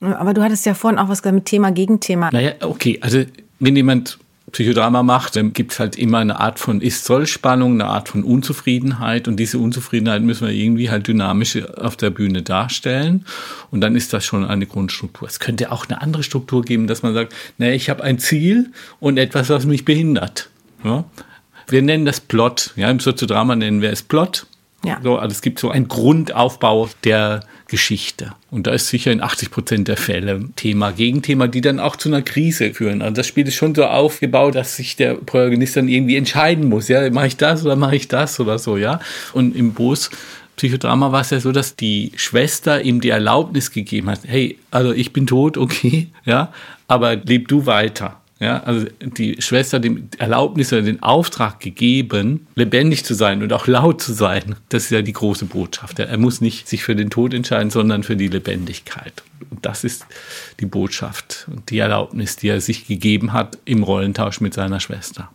Aber 0.00 0.34
du 0.34 0.42
hattest 0.42 0.66
ja 0.66 0.74
vorhin 0.74 0.98
auch 0.98 1.08
was 1.08 1.22
gesagt 1.22 1.34
mit 1.34 1.46
Thema 1.46 1.72
Gegenthema. 1.72 2.30
Naja, 2.30 2.52
okay. 2.60 2.98
Also, 3.00 3.24
wenn 3.58 3.76
jemand 3.76 4.18
Psychodrama 4.56 5.02
macht, 5.02 5.36
dann 5.36 5.52
gibt 5.52 5.72
es 5.72 5.80
halt 5.80 5.96
immer 5.96 6.16
eine 6.16 6.40
Art 6.40 6.58
von 6.58 6.80
Ist-Soll-Spannung, 6.80 7.74
eine 7.74 7.88
Art 7.88 8.08
von 8.08 8.24
Unzufriedenheit 8.24 9.28
und 9.28 9.36
diese 9.36 9.58
Unzufriedenheit 9.58 10.22
müssen 10.22 10.46
wir 10.46 10.54
irgendwie 10.54 10.88
halt 10.88 11.08
dynamisch 11.08 11.62
auf 11.76 11.98
der 11.98 12.08
Bühne 12.08 12.40
darstellen 12.40 13.26
und 13.70 13.82
dann 13.82 13.94
ist 13.94 14.14
das 14.14 14.24
schon 14.24 14.46
eine 14.46 14.64
Grundstruktur. 14.64 15.28
Es 15.28 15.40
könnte 15.40 15.72
auch 15.72 15.84
eine 15.90 16.00
andere 16.00 16.22
Struktur 16.22 16.62
geben, 16.62 16.86
dass 16.86 17.02
man 17.02 17.12
sagt, 17.12 17.34
naja, 17.58 17.74
ich 17.74 17.90
habe 17.90 18.02
ein 18.02 18.18
Ziel 18.18 18.72
und 18.98 19.18
etwas, 19.18 19.50
was 19.50 19.66
mich 19.66 19.84
behindert. 19.84 20.48
Ja? 20.82 21.04
Wir 21.68 21.82
nennen 21.82 22.06
das 22.06 22.20
Plot, 22.20 22.72
ja, 22.76 22.90
im 22.90 22.98
Soziodrama 22.98 23.56
nennen 23.56 23.82
wir 23.82 23.90
es 23.90 24.02
Plot. 24.02 24.46
Ja. 24.86 24.98
So, 25.02 25.18
also 25.18 25.34
es 25.34 25.42
gibt 25.42 25.58
so 25.58 25.68
einen 25.68 25.86
Grundaufbau, 25.86 26.88
der 27.04 27.40
Geschichte. 27.68 28.32
Und 28.50 28.66
da 28.66 28.72
ist 28.72 28.88
sicher 28.88 29.10
in 29.10 29.20
80 29.20 29.50
Prozent 29.50 29.88
der 29.88 29.96
Fälle 29.96 30.44
Thema, 30.56 30.92
Gegenthema, 30.92 31.48
die 31.48 31.60
dann 31.60 31.80
auch 31.80 31.96
zu 31.96 32.08
einer 32.08 32.22
Krise 32.22 32.72
führen. 32.72 33.02
Also 33.02 33.14
das 33.14 33.26
Spiel 33.26 33.46
ist 33.48 33.56
schon 33.56 33.74
so 33.74 33.84
aufgebaut, 33.84 34.54
dass 34.54 34.76
sich 34.76 34.96
der 34.96 35.14
Protagonist 35.14 35.76
dann 35.76 35.88
irgendwie 35.88 36.16
entscheiden 36.16 36.68
muss. 36.68 36.88
Ja, 36.88 37.10
mache 37.10 37.26
ich 37.26 37.36
das 37.36 37.64
oder 37.64 37.76
mache 37.76 37.96
ich 37.96 38.08
das 38.08 38.38
oder 38.38 38.58
so, 38.58 38.76
ja. 38.76 39.00
Und 39.32 39.56
im 39.56 39.72
Bus 39.72 40.10
Psychodrama 40.56 41.12
war 41.12 41.20
es 41.20 41.30
ja 41.30 41.40
so, 41.40 41.52
dass 41.52 41.76
die 41.76 42.12
Schwester 42.16 42.80
ihm 42.80 43.00
die 43.00 43.10
Erlaubnis 43.10 43.70
gegeben 43.70 44.08
hat, 44.08 44.20
hey, 44.24 44.58
also 44.70 44.92
ich 44.92 45.12
bin 45.12 45.26
tot, 45.26 45.58
okay, 45.58 46.08
ja, 46.24 46.52
aber 46.88 47.16
leb 47.16 47.48
du 47.48 47.66
weiter. 47.66 48.20
Ja, 48.38 48.62
also 48.64 48.86
die 49.00 49.40
Schwester 49.40 49.78
hat 49.78 49.84
dem 49.84 50.08
Erlaubnis 50.18 50.70
oder 50.70 50.82
den 50.82 51.02
Auftrag 51.02 51.58
gegeben, 51.58 52.46
lebendig 52.54 53.04
zu 53.04 53.14
sein 53.14 53.42
und 53.42 53.50
auch 53.52 53.66
laut 53.66 54.02
zu 54.02 54.12
sein. 54.12 54.56
Das 54.68 54.84
ist 54.84 54.90
ja 54.90 55.00
die 55.00 55.14
große 55.14 55.46
Botschaft. 55.46 55.98
Er 55.98 56.18
muss 56.18 56.42
nicht 56.42 56.68
sich 56.68 56.82
für 56.82 56.94
den 56.94 57.08
Tod 57.08 57.32
entscheiden, 57.32 57.70
sondern 57.70 58.02
für 58.02 58.16
die 58.16 58.28
Lebendigkeit. 58.28 59.22
Und 59.50 59.64
das 59.64 59.84
ist 59.84 60.06
die 60.60 60.66
Botschaft 60.66 61.46
und 61.50 61.70
die 61.70 61.78
Erlaubnis, 61.78 62.36
die 62.36 62.48
er 62.48 62.60
sich 62.60 62.86
gegeben 62.86 63.32
hat 63.32 63.58
im 63.64 63.82
Rollentausch 63.82 64.42
mit 64.42 64.52
seiner 64.52 64.80
Schwester. 64.80 65.30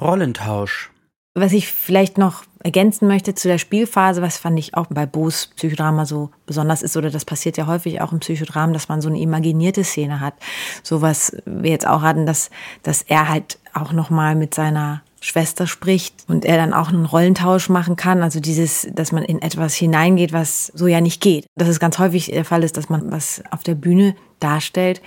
Rollentausch. 0.00 0.90
Was 1.34 1.52
ich 1.52 1.66
vielleicht 1.72 2.16
noch 2.16 2.44
ergänzen 2.62 3.08
möchte 3.08 3.34
zu 3.34 3.48
der 3.48 3.58
Spielphase, 3.58 4.22
was 4.22 4.38
fand 4.38 4.58
ich 4.58 4.74
auch 4.74 4.86
bei 4.88 5.04
Bo's 5.04 5.48
Psychodrama 5.56 6.06
so 6.06 6.30
besonders 6.46 6.82
ist, 6.82 6.96
oder 6.96 7.10
das 7.10 7.24
passiert 7.24 7.56
ja 7.56 7.66
häufig 7.66 8.00
auch 8.00 8.12
im 8.12 8.20
Psychodrama, 8.20 8.72
dass 8.72 8.88
man 8.88 9.00
so 9.00 9.08
eine 9.08 9.20
imaginierte 9.20 9.82
Szene 9.82 10.20
hat. 10.20 10.34
So 10.82 11.02
was 11.02 11.36
wir 11.44 11.70
jetzt 11.70 11.86
auch 11.86 12.02
hatten, 12.02 12.24
dass, 12.24 12.50
dass 12.82 13.02
er 13.02 13.28
halt 13.28 13.58
auch 13.72 13.92
nochmal 13.92 14.36
mit 14.36 14.54
seiner 14.54 15.02
Schwester 15.24 15.66
spricht 15.66 16.24
und 16.28 16.44
er 16.44 16.58
dann 16.58 16.74
auch 16.74 16.88
einen 16.88 17.06
Rollentausch 17.06 17.70
machen 17.70 17.96
kann. 17.96 18.22
Also 18.22 18.40
dieses, 18.40 18.86
dass 18.92 19.10
man 19.10 19.24
in 19.24 19.40
etwas 19.40 19.74
hineingeht, 19.74 20.32
was 20.32 20.66
so 20.74 20.86
ja 20.86 21.00
nicht 21.00 21.22
geht. 21.22 21.46
Dass 21.56 21.68
es 21.68 21.80
ganz 21.80 21.98
häufig 21.98 22.26
der 22.26 22.44
Fall 22.44 22.62
ist, 22.62 22.76
dass 22.76 22.90
man 22.90 23.10
was 23.10 23.42
auf 23.50 23.62
der 23.62 23.74
Bühne 23.74 24.14
darstellt, 24.38 25.00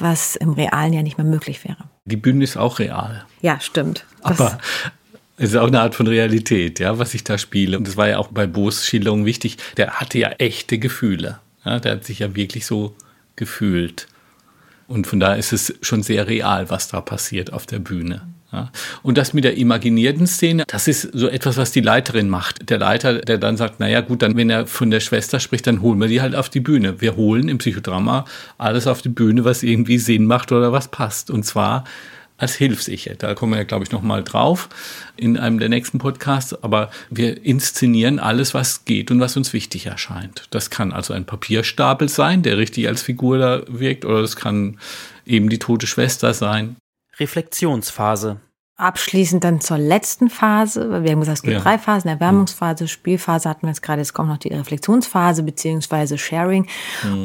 was 0.00 0.34
im 0.34 0.50
Realen 0.50 0.92
ja 0.92 1.02
nicht 1.02 1.16
mehr 1.16 1.26
möglich 1.26 1.64
wäre. 1.64 1.78
Die 2.06 2.16
Bühne 2.16 2.42
ist 2.42 2.56
auch 2.56 2.80
real. 2.80 3.24
Ja, 3.40 3.60
stimmt. 3.60 4.04
Das 4.24 4.40
Aber 4.40 4.58
es 5.36 5.50
ist 5.50 5.56
auch 5.56 5.68
eine 5.68 5.80
Art 5.80 5.94
von 5.94 6.06
Realität, 6.06 6.78
ja, 6.78 6.98
was 6.98 7.14
ich 7.14 7.24
da 7.24 7.38
spiele. 7.38 7.78
Und 7.78 7.88
das 7.88 7.96
war 7.96 8.08
ja 8.08 8.18
auch 8.18 8.28
bei 8.28 8.46
Bo's 8.46 8.86
Schilderung 8.86 9.24
wichtig. 9.24 9.56
Der 9.76 9.92
hatte 9.92 10.18
ja 10.18 10.30
echte 10.38 10.78
Gefühle. 10.78 11.38
Ja, 11.64 11.80
der 11.80 11.92
hat 11.92 12.04
sich 12.04 12.18
ja 12.20 12.34
wirklich 12.34 12.66
so 12.66 12.94
gefühlt. 13.36 14.08
Und 14.88 15.06
von 15.06 15.20
daher 15.20 15.38
ist 15.38 15.52
es 15.52 15.74
schon 15.80 16.02
sehr 16.02 16.28
real, 16.28 16.68
was 16.68 16.88
da 16.88 17.00
passiert 17.00 17.52
auf 17.52 17.66
der 17.66 17.78
Bühne. 17.78 18.22
Ja. 18.52 18.70
Und 19.02 19.16
das 19.16 19.32
mit 19.32 19.44
der 19.44 19.56
imaginierten 19.56 20.26
Szene, 20.26 20.64
das 20.66 20.86
ist 20.86 21.08
so 21.14 21.28
etwas, 21.28 21.56
was 21.56 21.72
die 21.72 21.80
Leiterin 21.80 22.28
macht. 22.28 22.68
Der 22.68 22.78
Leiter, 22.78 23.20
der 23.20 23.38
dann 23.38 23.56
sagt, 23.56 23.80
naja 23.80 24.02
gut, 24.02 24.20
dann 24.20 24.36
wenn 24.36 24.50
er 24.50 24.66
von 24.66 24.90
der 24.90 25.00
Schwester 25.00 25.40
spricht, 25.40 25.66
dann 25.66 25.80
holen 25.80 25.98
wir 25.98 26.08
die 26.08 26.20
halt 26.20 26.34
auf 26.34 26.50
die 26.50 26.60
Bühne. 26.60 27.00
Wir 27.00 27.16
holen 27.16 27.48
im 27.48 27.56
Psychodrama 27.56 28.26
alles 28.58 28.86
auf 28.86 29.00
die 29.00 29.08
Bühne, 29.08 29.46
was 29.46 29.62
irgendwie 29.62 29.96
Sinn 29.96 30.26
macht 30.26 30.52
oder 30.52 30.72
was 30.72 30.88
passt. 30.88 31.30
Und 31.30 31.44
zwar 31.44 31.84
als 32.36 32.54
Hilfs-Ich. 32.54 33.10
Da 33.18 33.34
kommen 33.34 33.52
wir 33.52 33.58
ja, 33.58 33.64
glaube 33.64 33.84
ich, 33.84 33.92
noch 33.92 34.02
mal 34.02 34.24
drauf 34.24 34.68
in 35.16 35.36
einem 35.36 35.58
der 35.58 35.68
nächsten 35.68 35.98
Podcasts. 35.98 36.60
Aber 36.62 36.90
wir 37.10 37.44
inszenieren 37.44 38.18
alles, 38.18 38.54
was 38.54 38.84
geht 38.84 39.10
und 39.10 39.20
was 39.20 39.36
uns 39.36 39.52
wichtig 39.52 39.86
erscheint. 39.86 40.46
Das 40.50 40.70
kann 40.70 40.92
also 40.92 41.14
ein 41.14 41.24
Papierstapel 41.24 42.08
sein, 42.08 42.42
der 42.42 42.58
richtig 42.58 42.88
als 42.88 43.02
Figur 43.02 43.38
da 43.38 43.62
wirkt, 43.68 44.04
oder 44.04 44.20
das 44.20 44.36
kann 44.36 44.78
eben 45.24 45.48
die 45.48 45.58
tote 45.58 45.86
Schwester 45.86 46.34
sein. 46.34 46.76
Reflexionsphase. 47.18 48.40
Abschließend 48.82 49.44
dann 49.44 49.60
zur 49.60 49.78
letzten 49.78 50.28
Phase. 50.28 50.90
weil 50.90 51.04
Wir 51.04 51.12
haben 51.12 51.20
gesagt, 51.20 51.38
es 51.38 51.42
gibt 51.42 51.54
Ja. 51.54 51.60
drei 51.60 51.78
Phasen. 51.78 52.10
Erwärmungsphase, 52.10 52.88
Spielphase 52.88 53.48
hatten 53.48 53.62
wir 53.62 53.68
jetzt 53.68 53.82
gerade. 53.82 54.00
Jetzt 54.00 54.12
kommt 54.12 54.28
noch 54.28 54.38
die 54.38 54.48
Reflexionsphase 54.48 55.44
beziehungsweise 55.44 56.18
Sharing. 56.18 56.66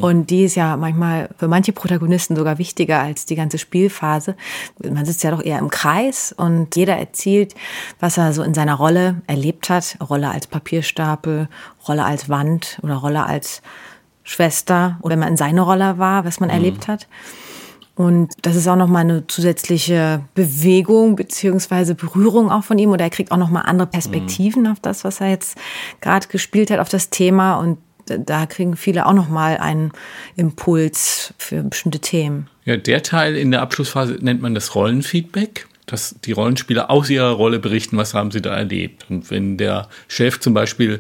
Und 0.02 0.30
die 0.30 0.44
ist 0.44 0.56
ja 0.56 0.78
manchmal 0.78 1.30
für 1.38 1.48
manche 1.48 1.74
Protagonisten 1.74 2.36
sogar 2.36 2.60
wichtiger 2.60 3.00
als 3.00 3.26
die 3.26 3.36
ganze 3.36 3.58
Spielphase. 3.58 4.36
Man 4.84 5.06
sitzt 5.06 5.24
ja 5.24 5.32
doch 5.32 5.42
eher 5.44 5.58
im 5.58 5.70
Kreis 5.70 6.32
und 6.38 6.76
jeder 6.76 6.96
erzählt, 6.98 7.56
was 8.00 8.18
er 8.18 8.34
so 8.34 8.44
in 8.44 8.54
seiner 8.54 8.76
Rolle 8.76 9.22
erlebt 9.26 9.70
hat. 9.70 9.98
Rolle 10.08 10.30
als 10.30 10.46
Papierstapel, 10.46 11.50
Rolle 11.88 12.06
als 12.06 12.30
Wand 12.30 12.80
oder 12.84 12.96
Rolle 12.96 13.26
als 13.26 13.64
Schwester 14.24 15.00
oder 15.02 15.14
wenn 15.14 15.20
man 15.22 15.30
in 15.30 15.38
seiner 15.38 15.64
Rolle 15.64 15.98
war, 15.98 16.24
was 16.26 16.40
man 16.40 16.50
erlebt 16.50 16.88
hat. 16.88 17.08
Und 17.98 18.32
das 18.44 18.56
ist 18.56 18.68
auch 18.68 18.75
nochmal 18.75 19.01
eine 19.01 19.25
zusätzliche 19.25 20.22
Bewegung 20.36 21.16
beziehungsweise 21.16 21.96
Berührung 21.96 22.51
auch 22.51 22.63
von 22.63 22.77
ihm. 22.77 22.92
Oder 22.92 23.06
er 23.06 23.10
kriegt 23.10 23.32
auch 23.32 23.38
nochmal 23.38 23.63
andere 23.66 23.88
Perspektiven 23.88 24.68
auf 24.68 24.80
das, 24.80 25.04
was 25.04 25.20
er 25.20 25.30
jetzt 25.30 25.58
gerade 26.00 26.27
gespielt 26.27 26.70
hat, 26.70 26.80
auf 26.80 26.89
das 26.89 27.10
Thema. 27.10 27.56
Und 27.56 27.80
da 28.06 28.46
kriegen 28.46 28.77
viele 28.77 29.08
auch 29.08 29.13
nochmal 29.13 29.58
einen 29.58 29.92
Impuls 30.36 31.34
für 31.39 31.63
bestimmte 31.63 32.00
Themen. 32.00 32.48
Ja, 32.66 32.77
der 32.77 33.01
Teil 33.01 33.36
in 33.36 33.50
der 33.50 33.63
Abschlussphase 33.63 34.20
nennt 34.22 34.44
man 34.44 34.54
das 34.54 34.75
Rollenfeedback, 34.75 35.68
dass 35.88 36.16
die 36.24 36.34
Rollenspieler 36.34 36.92
aus 36.92 37.10
ihrer 37.10 37.32
Rolle 37.32 37.58
berichten, 37.58 37.98
was 37.98 38.13
haben 38.13 38.30
sie 38.30 38.44
da 38.44 38.56
erlebt. 38.56 39.08
Und 39.10 39.32
wenn 39.32 39.57
der 39.57 39.90
Chef 40.07 40.40
zum 40.40 40.53
Beispiel 40.53 41.00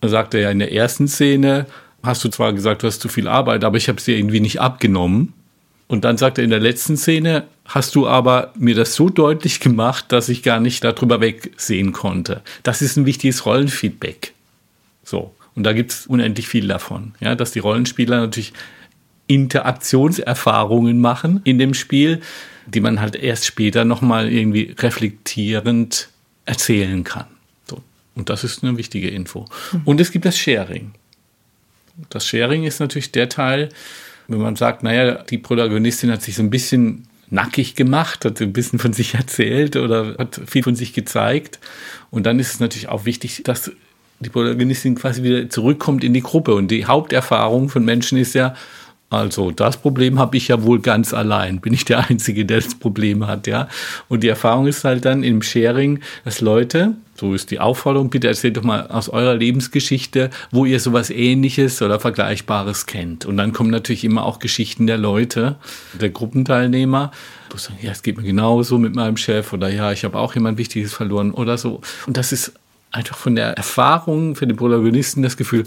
sagt 0.00 0.34
er 0.34 0.40
ja 0.40 0.50
in 0.50 0.60
der 0.60 0.72
ersten 0.72 1.08
Szene, 1.08 1.66
hast 2.04 2.22
du 2.22 2.28
zwar 2.28 2.52
gesagt, 2.52 2.84
du 2.84 2.86
hast 2.86 3.00
zu 3.00 3.08
viel 3.08 3.26
Arbeit, 3.26 3.64
aber 3.64 3.78
ich 3.78 3.88
habe 3.88 4.00
dir 4.00 4.16
irgendwie 4.16 4.40
nicht 4.40 4.60
abgenommen. 4.60 5.32
Und 5.88 6.04
dann 6.04 6.18
sagt 6.18 6.38
er 6.38 6.44
in 6.44 6.50
der 6.50 6.60
letzten 6.60 6.96
Szene, 6.96 7.44
hast 7.64 7.94
du 7.94 8.08
aber 8.08 8.52
mir 8.56 8.74
das 8.74 8.94
so 8.94 9.08
deutlich 9.08 9.60
gemacht, 9.60 10.06
dass 10.08 10.28
ich 10.28 10.42
gar 10.42 10.60
nicht 10.60 10.82
darüber 10.82 11.20
wegsehen 11.20 11.92
konnte. 11.92 12.42
Das 12.62 12.82
ist 12.82 12.96
ein 12.96 13.06
wichtiges 13.06 13.46
Rollenfeedback. 13.46 14.32
So. 15.04 15.34
Und 15.54 15.62
da 15.62 15.72
gibt 15.72 15.92
es 15.92 16.06
unendlich 16.06 16.48
viel 16.48 16.68
davon. 16.68 17.14
Ja, 17.20 17.34
dass 17.34 17.52
die 17.52 17.60
Rollenspieler 17.60 18.20
natürlich 18.20 18.52
Interaktionserfahrungen 19.26 21.00
machen 21.00 21.40
in 21.44 21.58
dem 21.58 21.72
Spiel, 21.72 22.20
die 22.66 22.80
man 22.80 23.00
halt 23.00 23.16
erst 23.16 23.46
später 23.46 23.84
nochmal 23.84 24.30
irgendwie 24.30 24.74
reflektierend 24.78 26.08
erzählen 26.44 27.04
kann. 27.04 27.26
So. 27.68 27.82
Und 28.14 28.28
das 28.28 28.44
ist 28.44 28.62
eine 28.62 28.76
wichtige 28.76 29.08
Info. 29.08 29.46
Und 29.84 30.00
es 30.00 30.10
gibt 30.10 30.24
das 30.24 30.36
Sharing. 30.36 30.92
Das 32.10 32.26
Sharing 32.26 32.64
ist 32.64 32.80
natürlich 32.80 33.12
der 33.12 33.28
Teil, 33.28 33.70
wenn 34.28 34.40
man 34.40 34.56
sagt, 34.56 34.82
naja, 34.82 35.22
die 35.22 35.38
Protagonistin 35.38 36.10
hat 36.10 36.22
sich 36.22 36.34
so 36.34 36.42
ein 36.42 36.50
bisschen 36.50 37.06
nackig 37.28 37.74
gemacht, 37.74 38.24
hat 38.24 38.40
ein 38.40 38.52
bisschen 38.52 38.78
von 38.78 38.92
sich 38.92 39.14
erzählt 39.14 39.76
oder 39.76 40.16
hat 40.18 40.40
viel 40.46 40.62
von 40.62 40.76
sich 40.76 40.92
gezeigt. 40.92 41.58
Und 42.10 42.26
dann 42.26 42.38
ist 42.38 42.54
es 42.54 42.60
natürlich 42.60 42.88
auch 42.88 43.04
wichtig, 43.04 43.42
dass 43.44 43.72
die 44.20 44.30
Protagonistin 44.30 44.94
quasi 44.94 45.22
wieder 45.22 45.48
zurückkommt 45.48 46.02
in 46.02 46.14
die 46.14 46.22
Gruppe. 46.22 46.54
Und 46.54 46.70
die 46.70 46.86
Haupterfahrung 46.86 47.68
von 47.68 47.84
Menschen 47.84 48.18
ist 48.18 48.34
ja, 48.34 48.54
also 49.08 49.52
das 49.52 49.76
Problem 49.76 50.18
habe 50.18 50.36
ich 50.36 50.48
ja 50.48 50.62
wohl 50.64 50.80
ganz 50.80 51.14
allein. 51.14 51.60
Bin 51.60 51.72
ich 51.72 51.84
der 51.84 52.08
Einzige, 52.10 52.44
der 52.44 52.60
das 52.60 52.74
Problem 52.74 53.26
hat, 53.26 53.46
ja. 53.46 53.68
Und 54.08 54.22
die 54.24 54.28
Erfahrung 54.28 54.66
ist 54.66 54.82
halt 54.82 55.04
dann 55.04 55.22
im 55.22 55.42
Sharing, 55.42 56.00
dass 56.24 56.40
Leute, 56.40 56.94
so 57.14 57.32
ist 57.32 57.52
die 57.52 57.60
Aufforderung, 57.60 58.10
bitte 58.10 58.26
erzählt 58.26 58.56
doch 58.56 58.64
mal 58.64 58.88
aus 58.88 59.08
eurer 59.08 59.34
Lebensgeschichte, 59.34 60.30
wo 60.50 60.64
ihr 60.64 60.80
sowas 60.80 61.10
ähnliches 61.10 61.80
oder 61.82 62.00
Vergleichbares 62.00 62.86
kennt. 62.86 63.24
Und 63.24 63.36
dann 63.36 63.52
kommen 63.52 63.70
natürlich 63.70 64.02
immer 64.04 64.24
auch 64.24 64.40
Geschichten 64.40 64.88
der 64.88 64.98
Leute, 64.98 65.54
der 66.00 66.10
Gruppenteilnehmer, 66.10 67.12
wo 67.50 67.58
sagen, 67.58 67.78
ja, 67.80 67.92
es 67.92 68.02
geht 68.02 68.16
mir 68.16 68.24
genauso 68.24 68.76
mit 68.76 68.96
meinem 68.96 69.16
Chef 69.16 69.52
oder 69.52 69.68
ja, 69.68 69.92
ich 69.92 70.04
habe 70.04 70.18
auch 70.18 70.34
jemand 70.34 70.58
Wichtiges 70.58 70.92
verloren 70.92 71.30
oder 71.30 71.58
so. 71.58 71.80
Und 72.08 72.16
das 72.16 72.32
ist 72.32 72.54
einfach 72.90 73.16
von 73.16 73.36
der 73.36 73.52
Erfahrung 73.52 74.34
für 74.34 74.48
den 74.48 74.56
Protagonisten 74.56 75.22
das 75.22 75.36
Gefühl, 75.36 75.64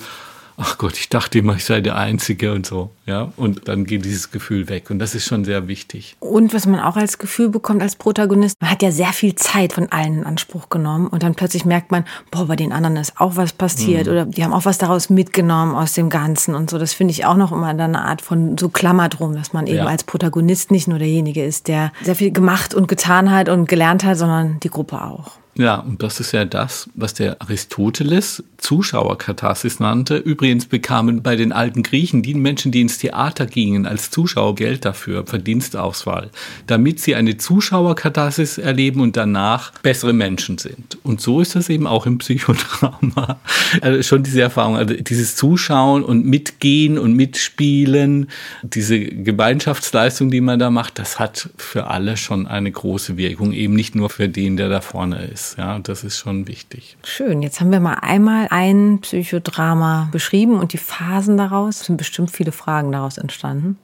ach 0.61 0.77
Gott, 0.77 0.97
ich 0.97 1.09
dachte 1.09 1.39
immer, 1.39 1.55
ich 1.55 1.65
sei 1.65 1.81
der 1.81 1.95
Einzige 1.95 2.53
und 2.53 2.65
so, 2.65 2.91
ja. 3.05 3.31
Und 3.37 3.67
dann 3.67 3.85
geht 3.85 4.03
dieses 4.05 4.29
Gefühl 4.31 4.67
weg. 4.69 4.89
Und 4.89 4.99
das 4.99 5.15
ist 5.15 5.25
schon 5.25 5.45
sehr 5.45 5.67
wichtig. 5.67 6.15
Und 6.19 6.53
was 6.53 6.65
man 6.67 6.79
auch 6.79 6.97
als 6.97 7.17
Gefühl 7.17 7.49
bekommt 7.49 7.81
als 7.81 7.95
Protagonist, 7.95 8.57
man 8.61 8.69
hat 8.69 8.81
ja 8.83 8.91
sehr 8.91 9.13
viel 9.13 9.35
Zeit 9.35 9.73
von 9.73 9.91
allen 9.91 10.19
in 10.19 10.23
Anspruch 10.25 10.69
genommen 10.69 11.07
und 11.07 11.23
dann 11.23 11.33
plötzlich 11.35 11.65
merkt 11.65 11.91
man, 11.91 12.03
boah, 12.29 12.45
bei 12.47 12.55
den 12.55 12.73
anderen 12.73 12.97
ist 12.97 13.19
auch 13.19 13.35
was 13.37 13.53
passiert 13.53 14.07
oder 14.07 14.25
die 14.25 14.43
haben 14.43 14.53
auch 14.53 14.65
was 14.65 14.77
daraus 14.77 15.09
mitgenommen 15.09 15.75
aus 15.75 15.93
dem 15.93 16.09
Ganzen 16.09 16.55
und 16.55 16.69
so. 16.69 16.77
Das 16.77 16.93
finde 16.93 17.11
ich 17.13 17.25
auch 17.25 17.37
noch 17.37 17.51
immer 17.51 17.73
dann 17.73 17.95
eine 17.95 18.03
Art 18.05 18.21
von 18.21 18.57
so 18.57 18.69
Klammer 18.69 19.07
drum, 19.09 19.35
dass 19.35 19.53
man 19.53 19.65
eben 19.65 19.77
Ja. 19.77 19.85
als 19.85 20.03
Protagonist 20.03 20.71
nicht 20.71 20.87
nur 20.87 20.99
derjenige 20.99 21.43
ist, 21.43 21.67
der 21.67 21.91
sehr 22.01 22.15
viel 22.15 22.31
gemacht 22.31 22.73
und 22.73 22.87
getan 22.87 23.31
hat 23.31 23.47
und 23.49 23.67
gelernt 23.69 24.03
hat, 24.03 24.17
sondern 24.17 24.59
die 24.59 24.69
Gruppe 24.69 25.01
auch. 25.01 25.31
Ja, 25.59 25.75
und 25.75 26.01
das 26.01 26.21
ist 26.21 26.31
ja 26.31 26.45
das, 26.45 26.89
was 26.95 27.13
der 27.13 27.41
Aristoteles 27.41 28.41
Zuschauerkatharsis 28.59 29.81
nannte. 29.81 30.15
Übrigens 30.15 30.67
bekamen 30.67 31.21
bei 31.21 31.35
den 31.35 31.51
alten 31.51 31.83
Griechen 31.83 32.21
die 32.21 32.33
Menschen, 32.33 32.71
die 32.71 32.79
ins 32.79 32.97
Theater 32.97 33.45
gingen, 33.45 33.85
als 33.85 34.09
Zuschauer 34.09 34.55
Geld 34.55 34.85
dafür, 34.85 35.25
Verdienstauswahl, 35.27 36.29
damit 36.67 37.01
sie 37.01 37.15
eine 37.15 37.35
Zuschauerkatharsis 37.35 38.57
erleben 38.57 39.01
und 39.01 39.17
danach 39.17 39.73
bessere 39.81 40.13
Menschen 40.13 40.57
sind. 40.59 40.97
Und 41.03 41.19
so 41.19 41.41
ist 41.41 41.57
das 41.57 41.67
eben 41.67 41.87
auch 41.87 42.05
im 42.05 42.19
Psychodrama. 42.19 43.39
Also 43.81 44.01
schon 44.01 44.23
diese 44.23 44.41
Erfahrung, 44.41 44.77
also 44.77 44.93
dieses 44.95 45.35
Zuschauen 45.35 46.03
und 46.03 46.25
Mitgehen 46.25 46.97
und 46.97 47.13
Mitspielen, 47.13 48.29
diese 48.63 48.99
Gemeinschaftsleistung, 48.99 50.31
die 50.31 50.41
man 50.41 50.57
da 50.57 50.71
macht, 50.71 50.97
das 50.97 51.19
hat 51.19 51.49
für 51.57 51.87
alle 51.87 52.17
schon 52.17 52.47
eine 52.47 52.71
große 52.71 53.17
Wirkung, 53.17 53.53
eben 53.53 53.75
nicht 53.75 53.93
nur 53.93 54.09
für 54.09 54.27
den, 54.27 54.57
der 54.57 54.69
da 54.69 54.81
vorne 54.81 55.25
ist. 55.25 55.48
Ist. 55.51 55.57
Ja, 55.57 55.79
das 55.79 56.03
ist 56.03 56.17
schon 56.17 56.47
wichtig. 56.47 56.97
Schön. 57.03 57.41
Jetzt 57.41 57.59
haben 57.59 57.71
wir 57.71 57.79
mal 57.79 57.95
einmal 57.95 58.47
ein 58.51 58.99
Psychodrama 59.01 60.09
beschrieben 60.11 60.59
und 60.59 60.73
die 60.73 60.77
Phasen 60.77 61.37
daraus. 61.37 61.81
Es 61.81 61.85
sind 61.87 61.97
bestimmt 61.97 62.31
viele 62.31 62.51
Fragen 62.51 62.91
daraus 62.91 63.17
entstanden. 63.17 63.77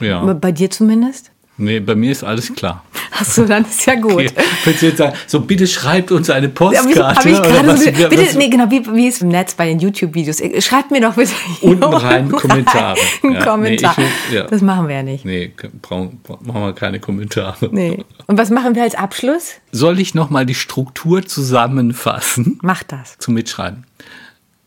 Ja. 0.00 0.22
Bei 0.34 0.52
dir 0.52 0.70
zumindest? 0.70 1.31
Nee, 1.58 1.80
bei 1.80 1.94
mir 1.94 2.10
ist 2.12 2.24
alles 2.24 2.52
klar. 2.54 2.82
Ach 3.14 3.24
so, 3.26 3.44
dann 3.44 3.64
ist 3.66 3.84
ja 3.84 3.94
gut. 3.96 4.12
Okay. 4.14 4.30
Willst 4.64 4.82
du 4.82 4.86
jetzt 4.86 4.96
sagen, 4.98 5.14
so 5.26 5.40
bitte 5.42 5.66
schreibt 5.66 6.10
uns 6.10 6.30
eine 6.30 6.48
Postkarte. 6.48 7.06
hab 7.16 7.26
ich 7.26 7.38
oder 7.38 7.66
was- 7.66 7.84
so, 7.84 7.90
bitte, 7.92 8.38
nee, 8.38 8.48
genau, 8.48 8.70
wie, 8.70 8.84
wie 8.94 9.06
es 9.06 9.20
im 9.20 9.28
Netz 9.28 9.54
bei 9.54 9.66
den 9.66 9.78
YouTube-Videos. 9.78 10.40
Schreibt 10.64 10.90
mir 10.90 11.02
doch 11.02 11.14
bitte 11.14 11.30
Unten 11.60 11.84
rein 11.84 12.30
Kommentare. 12.32 12.98
Einen 13.22 13.32
Ja, 13.34 13.38
nee, 13.38 13.44
Kommentar. 13.44 13.92
ich 13.92 13.98
will- 13.98 14.38
ja. 14.38 14.44
Das 14.46 14.62
machen 14.62 14.88
wir 14.88 14.96
ja 14.96 15.02
nicht. 15.02 15.26
Nee, 15.26 15.52
brauchen, 15.82 16.20
machen 16.40 16.62
wir 16.62 16.72
keine 16.72 17.00
Kommentare. 17.00 17.68
Nee. 17.70 18.02
Und 18.26 18.38
was 18.38 18.48
machen 18.50 18.74
wir 18.74 18.82
als 18.82 18.94
Abschluss? 18.94 19.52
Soll 19.72 20.00
ich 20.00 20.14
nochmal 20.14 20.46
die 20.46 20.54
Struktur 20.54 21.22
zusammenfassen 21.24 22.58
Mach 22.62 22.82
das. 22.82 23.18
zum 23.18 23.34
Mitschreiben? 23.34 23.84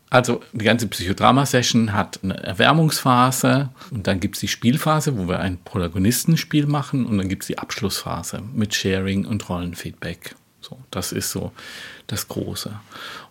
Also 0.08 0.40
die 0.52 0.64
ganze 0.64 0.86
Psychodrama-Session 0.86 1.92
hat 1.92 2.20
eine 2.22 2.36
Erwärmungsphase 2.42 3.70
und 3.90 4.06
dann 4.06 4.20
gibt 4.20 4.36
es 4.36 4.40
die 4.40 4.48
Spielphase, 4.48 5.18
wo 5.18 5.26
wir 5.28 5.40
ein 5.40 5.58
Protagonistenspiel 5.64 6.66
machen 6.66 7.06
und 7.06 7.18
dann 7.18 7.28
gibt 7.28 7.42
es 7.42 7.48
die 7.48 7.58
Abschlussphase 7.58 8.40
mit 8.54 8.74
Sharing 8.74 9.26
und 9.26 9.48
Rollenfeedback. 9.48 10.36
So, 10.60 10.78
das 10.90 11.12
ist 11.12 11.30
so 11.30 11.52
das 12.06 12.28
Große. 12.28 12.72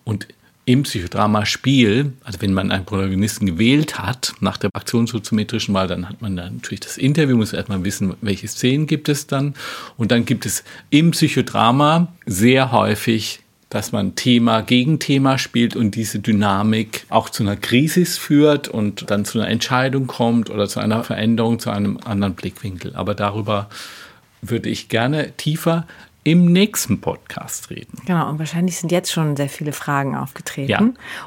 Und 0.04 0.28
im 0.66 0.84
Psychodrama-Spiel, 0.84 2.14
also 2.24 2.42
wenn 2.42 2.54
man 2.54 2.72
einen 2.72 2.86
Protagonisten 2.86 3.46
gewählt 3.46 4.00
hat, 4.00 4.34
nach 4.40 4.58
der 4.58 4.72
aktionssoziometrischen 4.74 5.74
Wahl, 5.76 5.88
dann 5.88 6.10
hat 6.10 6.22
man 6.22 6.36
dann 6.36 6.56
natürlich 6.56 6.80
das 6.80 6.98
Interview, 6.98 7.38
muss 7.38 7.54
erstmal 7.54 7.84
wissen, 7.84 8.16
welche 8.22 8.48
Szenen 8.48 8.88
gibt 8.88 9.08
es 9.08 9.28
dann. 9.28 9.54
Und 9.96 10.12
dann 10.12 10.26
gibt 10.26 10.46
es 10.46 10.64
im 10.90 11.12
Psychodrama 11.12 12.12
sehr 12.26 12.72
häufig 12.72 13.42
dass 13.76 13.92
man 13.92 14.16
Thema 14.16 14.62
gegen 14.62 15.00
Thema 15.00 15.38
spielt 15.38 15.76
und 15.76 15.96
diese 15.96 16.20
Dynamik 16.20 17.06
auch 17.10 17.30
zu 17.30 17.44
einer 17.44 17.58
Krise 17.58 18.06
führt 18.06 18.70
und 18.70 19.12
dann 19.12 19.26
zu 19.26 19.38
einer 19.38 19.50
Entscheidung 19.50 20.08
kommt 20.08 20.50
oder 20.50 20.70
zu 20.70 20.80
einer 20.80 21.04
Veränderung, 21.04 21.60
zu 21.60 21.72
einem 21.72 22.00
anderen 22.06 22.36
Blickwinkel. 22.36 22.96
Aber 22.96 23.16
darüber 23.16 23.68
würde 24.42 24.70
ich 24.70 24.88
gerne 24.88 25.34
tiefer 25.34 25.86
im 26.24 26.46
nächsten 26.46 27.02
Podcast 27.02 27.70
reden. 27.70 28.02
Genau, 28.06 28.30
und 28.30 28.40
wahrscheinlich 28.40 28.78
sind 28.78 28.94
jetzt 28.94 29.12
schon 29.12 29.36
sehr 29.36 29.50
viele 29.50 29.74
Fragen 29.74 30.16
aufgetreten. 30.16 30.72
Ja. 30.72 30.80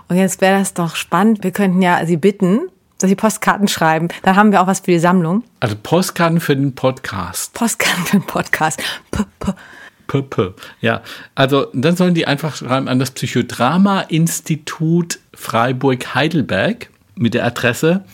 Und 0.08 0.16
jetzt 0.16 0.40
wäre 0.40 0.58
das 0.58 0.72
doch 0.72 0.96
spannend. 0.96 1.44
Wir 1.44 1.50
könnten 1.50 1.82
ja 1.82 2.06
Sie 2.06 2.16
bitten, 2.16 2.60
dass 2.96 3.10
Sie 3.10 3.14
Postkarten 3.14 3.68
schreiben. 3.68 4.08
Dann 4.22 4.36
haben 4.36 4.52
wir 4.52 4.62
auch 4.62 4.66
was 4.66 4.80
für 4.80 4.92
die 4.92 4.98
Sammlung. 4.98 5.44
Also 5.60 5.76
Postkarten 5.80 6.40
für 6.40 6.56
den 6.56 6.74
Podcast. 6.74 7.52
Postkarten 7.52 8.06
für 8.06 8.16
den 8.20 8.26
Podcast. 8.26 8.82
P 9.10 9.24
-p 9.38 9.54
P 10.08 10.18
-p. 10.18 10.54
Ja, 10.80 11.02
also 11.36 11.68
dann 11.72 11.94
sollen 11.94 12.14
die 12.14 12.26
einfach 12.26 12.56
schreiben 12.56 12.88
an 12.88 12.98
das 12.98 13.12
Psychodrama-Institut 13.12 15.20
Freiburg-Heidelberg 15.34 16.90
mit 17.14 17.34
der 17.34 17.44
Adresse 17.44 18.04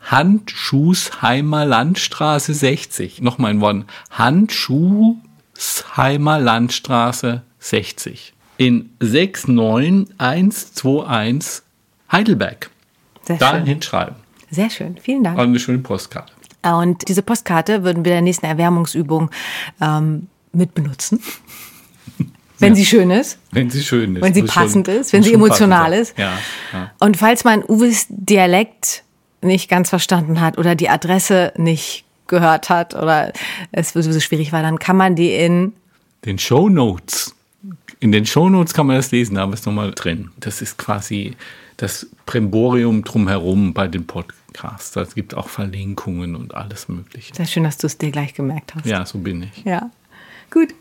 Handschuhsheimer 0.00 1.64
Landstraße 1.64 2.52
60. 2.52 3.22
Nochmal 3.22 3.52
ein 3.52 3.62
Wort. 3.62 3.86
Handschuhsheimer 4.10 6.38
Landstraße 6.38 7.40
60. 7.58 8.34
In 8.58 8.90
69121 9.00 11.62
Heidelberg. 12.12 12.68
Sehr 13.22 13.38
Da 13.38 13.52
schön. 13.52 13.64
hinschreiben. 13.64 14.16
Sehr 14.50 14.68
schön. 14.70 14.98
Vielen 14.98 15.24
Dank. 15.24 15.38
Und 15.38 15.44
eine 15.44 15.58
schöne 15.58 15.78
Postkarte. 15.78 16.32
Und 16.62 17.08
diese 17.08 17.22
Postkarte 17.22 17.82
würden 17.84 18.04
wir 18.04 18.12
der 18.12 18.20
nächsten 18.22 18.46
Erwärmungsübung 18.46 19.30
ähm, 19.80 20.28
mit 20.54 20.74
benutzen. 20.74 21.20
Wenn 22.58 22.74
sie 22.76 22.86
schön 22.86 23.10
ist, 23.10 23.38
Wenn 23.50 23.68
sie 23.68 23.82
schön 23.82 24.14
ist. 24.16 24.22
wenn 24.22 24.32
sie 24.32 24.42
Muss 24.42 24.52
schon- 24.52 24.62
passend 24.62 24.88
ist, 24.88 25.12
wenn 25.12 25.22
sie 25.24 25.34
emotional 25.34 25.90
passend 25.90 26.02
ist. 26.10 26.18
Ja, 26.18 26.32
ja. 26.72 26.90
Und 27.00 27.16
falls 27.16 27.42
man 27.44 27.64
Uwes 27.64 28.06
Dialekt 28.08 29.02
nicht 29.42 29.68
ganz 29.68 29.90
verstanden 29.90 30.40
hat 30.40 30.56
oder 30.56 30.74
die 30.76 30.88
Adresse 30.88 31.52
nicht 31.56 32.04
gehört 32.28 32.70
hat 32.70 32.94
oder 32.94 33.32
es 33.72 33.90
sowieso 33.92 34.20
schwierig 34.20 34.52
war, 34.52 34.62
dann 34.62 34.78
kann 34.78 34.96
man 34.96 35.16
die 35.16 35.32
in 35.34 35.72
den 36.24 36.38
Show 36.38 36.68
Notes. 36.68 37.34
In 38.00 38.12
den 38.12 38.24
Show 38.24 38.48
Notes 38.48 38.72
kann 38.72 38.86
man 38.86 38.96
das 38.96 39.10
lesen, 39.10 39.34
da 39.34 39.42
haben 39.42 39.50
wir 39.50 39.54
es 39.58 39.66
nochmal 39.66 39.90
drin. 39.92 40.30
Das 40.38 40.62
ist 40.62 40.78
quasi 40.78 41.36
das 41.76 42.06
Primborium 42.24 43.02
drumherum 43.02 43.74
bei 43.74 43.88
den 43.88 44.06
Podcasts. 44.06 44.94
Es 44.96 45.14
gibt 45.16 45.34
auch 45.34 45.48
Verlinkungen 45.48 46.36
und 46.36 46.54
alles 46.54 46.88
Mögliche. 46.88 47.34
Sehr 47.34 47.46
schön, 47.46 47.64
dass 47.64 47.76
du 47.78 47.88
es 47.88 47.98
dir 47.98 48.12
gleich 48.12 48.32
gemerkt 48.32 48.74
hast. 48.76 48.86
Ja, 48.86 49.04
so 49.04 49.18
bin 49.18 49.42
ich. 49.42 49.64
Ja. 49.64 49.90
Gut. 50.54 50.72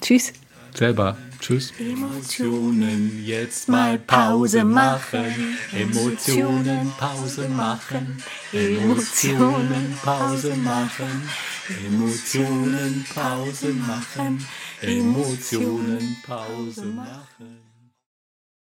Tschüss. 0.00 0.32
Selber. 0.72 1.16
Tschüss. 1.40 1.72
Emotionen 1.80 3.24
jetzt 3.24 3.68
mal 3.68 3.98
Pause 3.98 4.64
machen. 4.64 5.58
Emotionen 5.72 6.92
Pause 6.96 7.48
machen. 7.48 8.22
Emotionen 8.52 9.98
Pause 10.04 10.54
machen. 10.54 11.28
Emotionen 11.84 13.04
Pause 13.12 13.72
machen. 13.72 14.46
Emotionen 14.80 16.16
Pause 16.24 16.84
machen. 16.84 17.61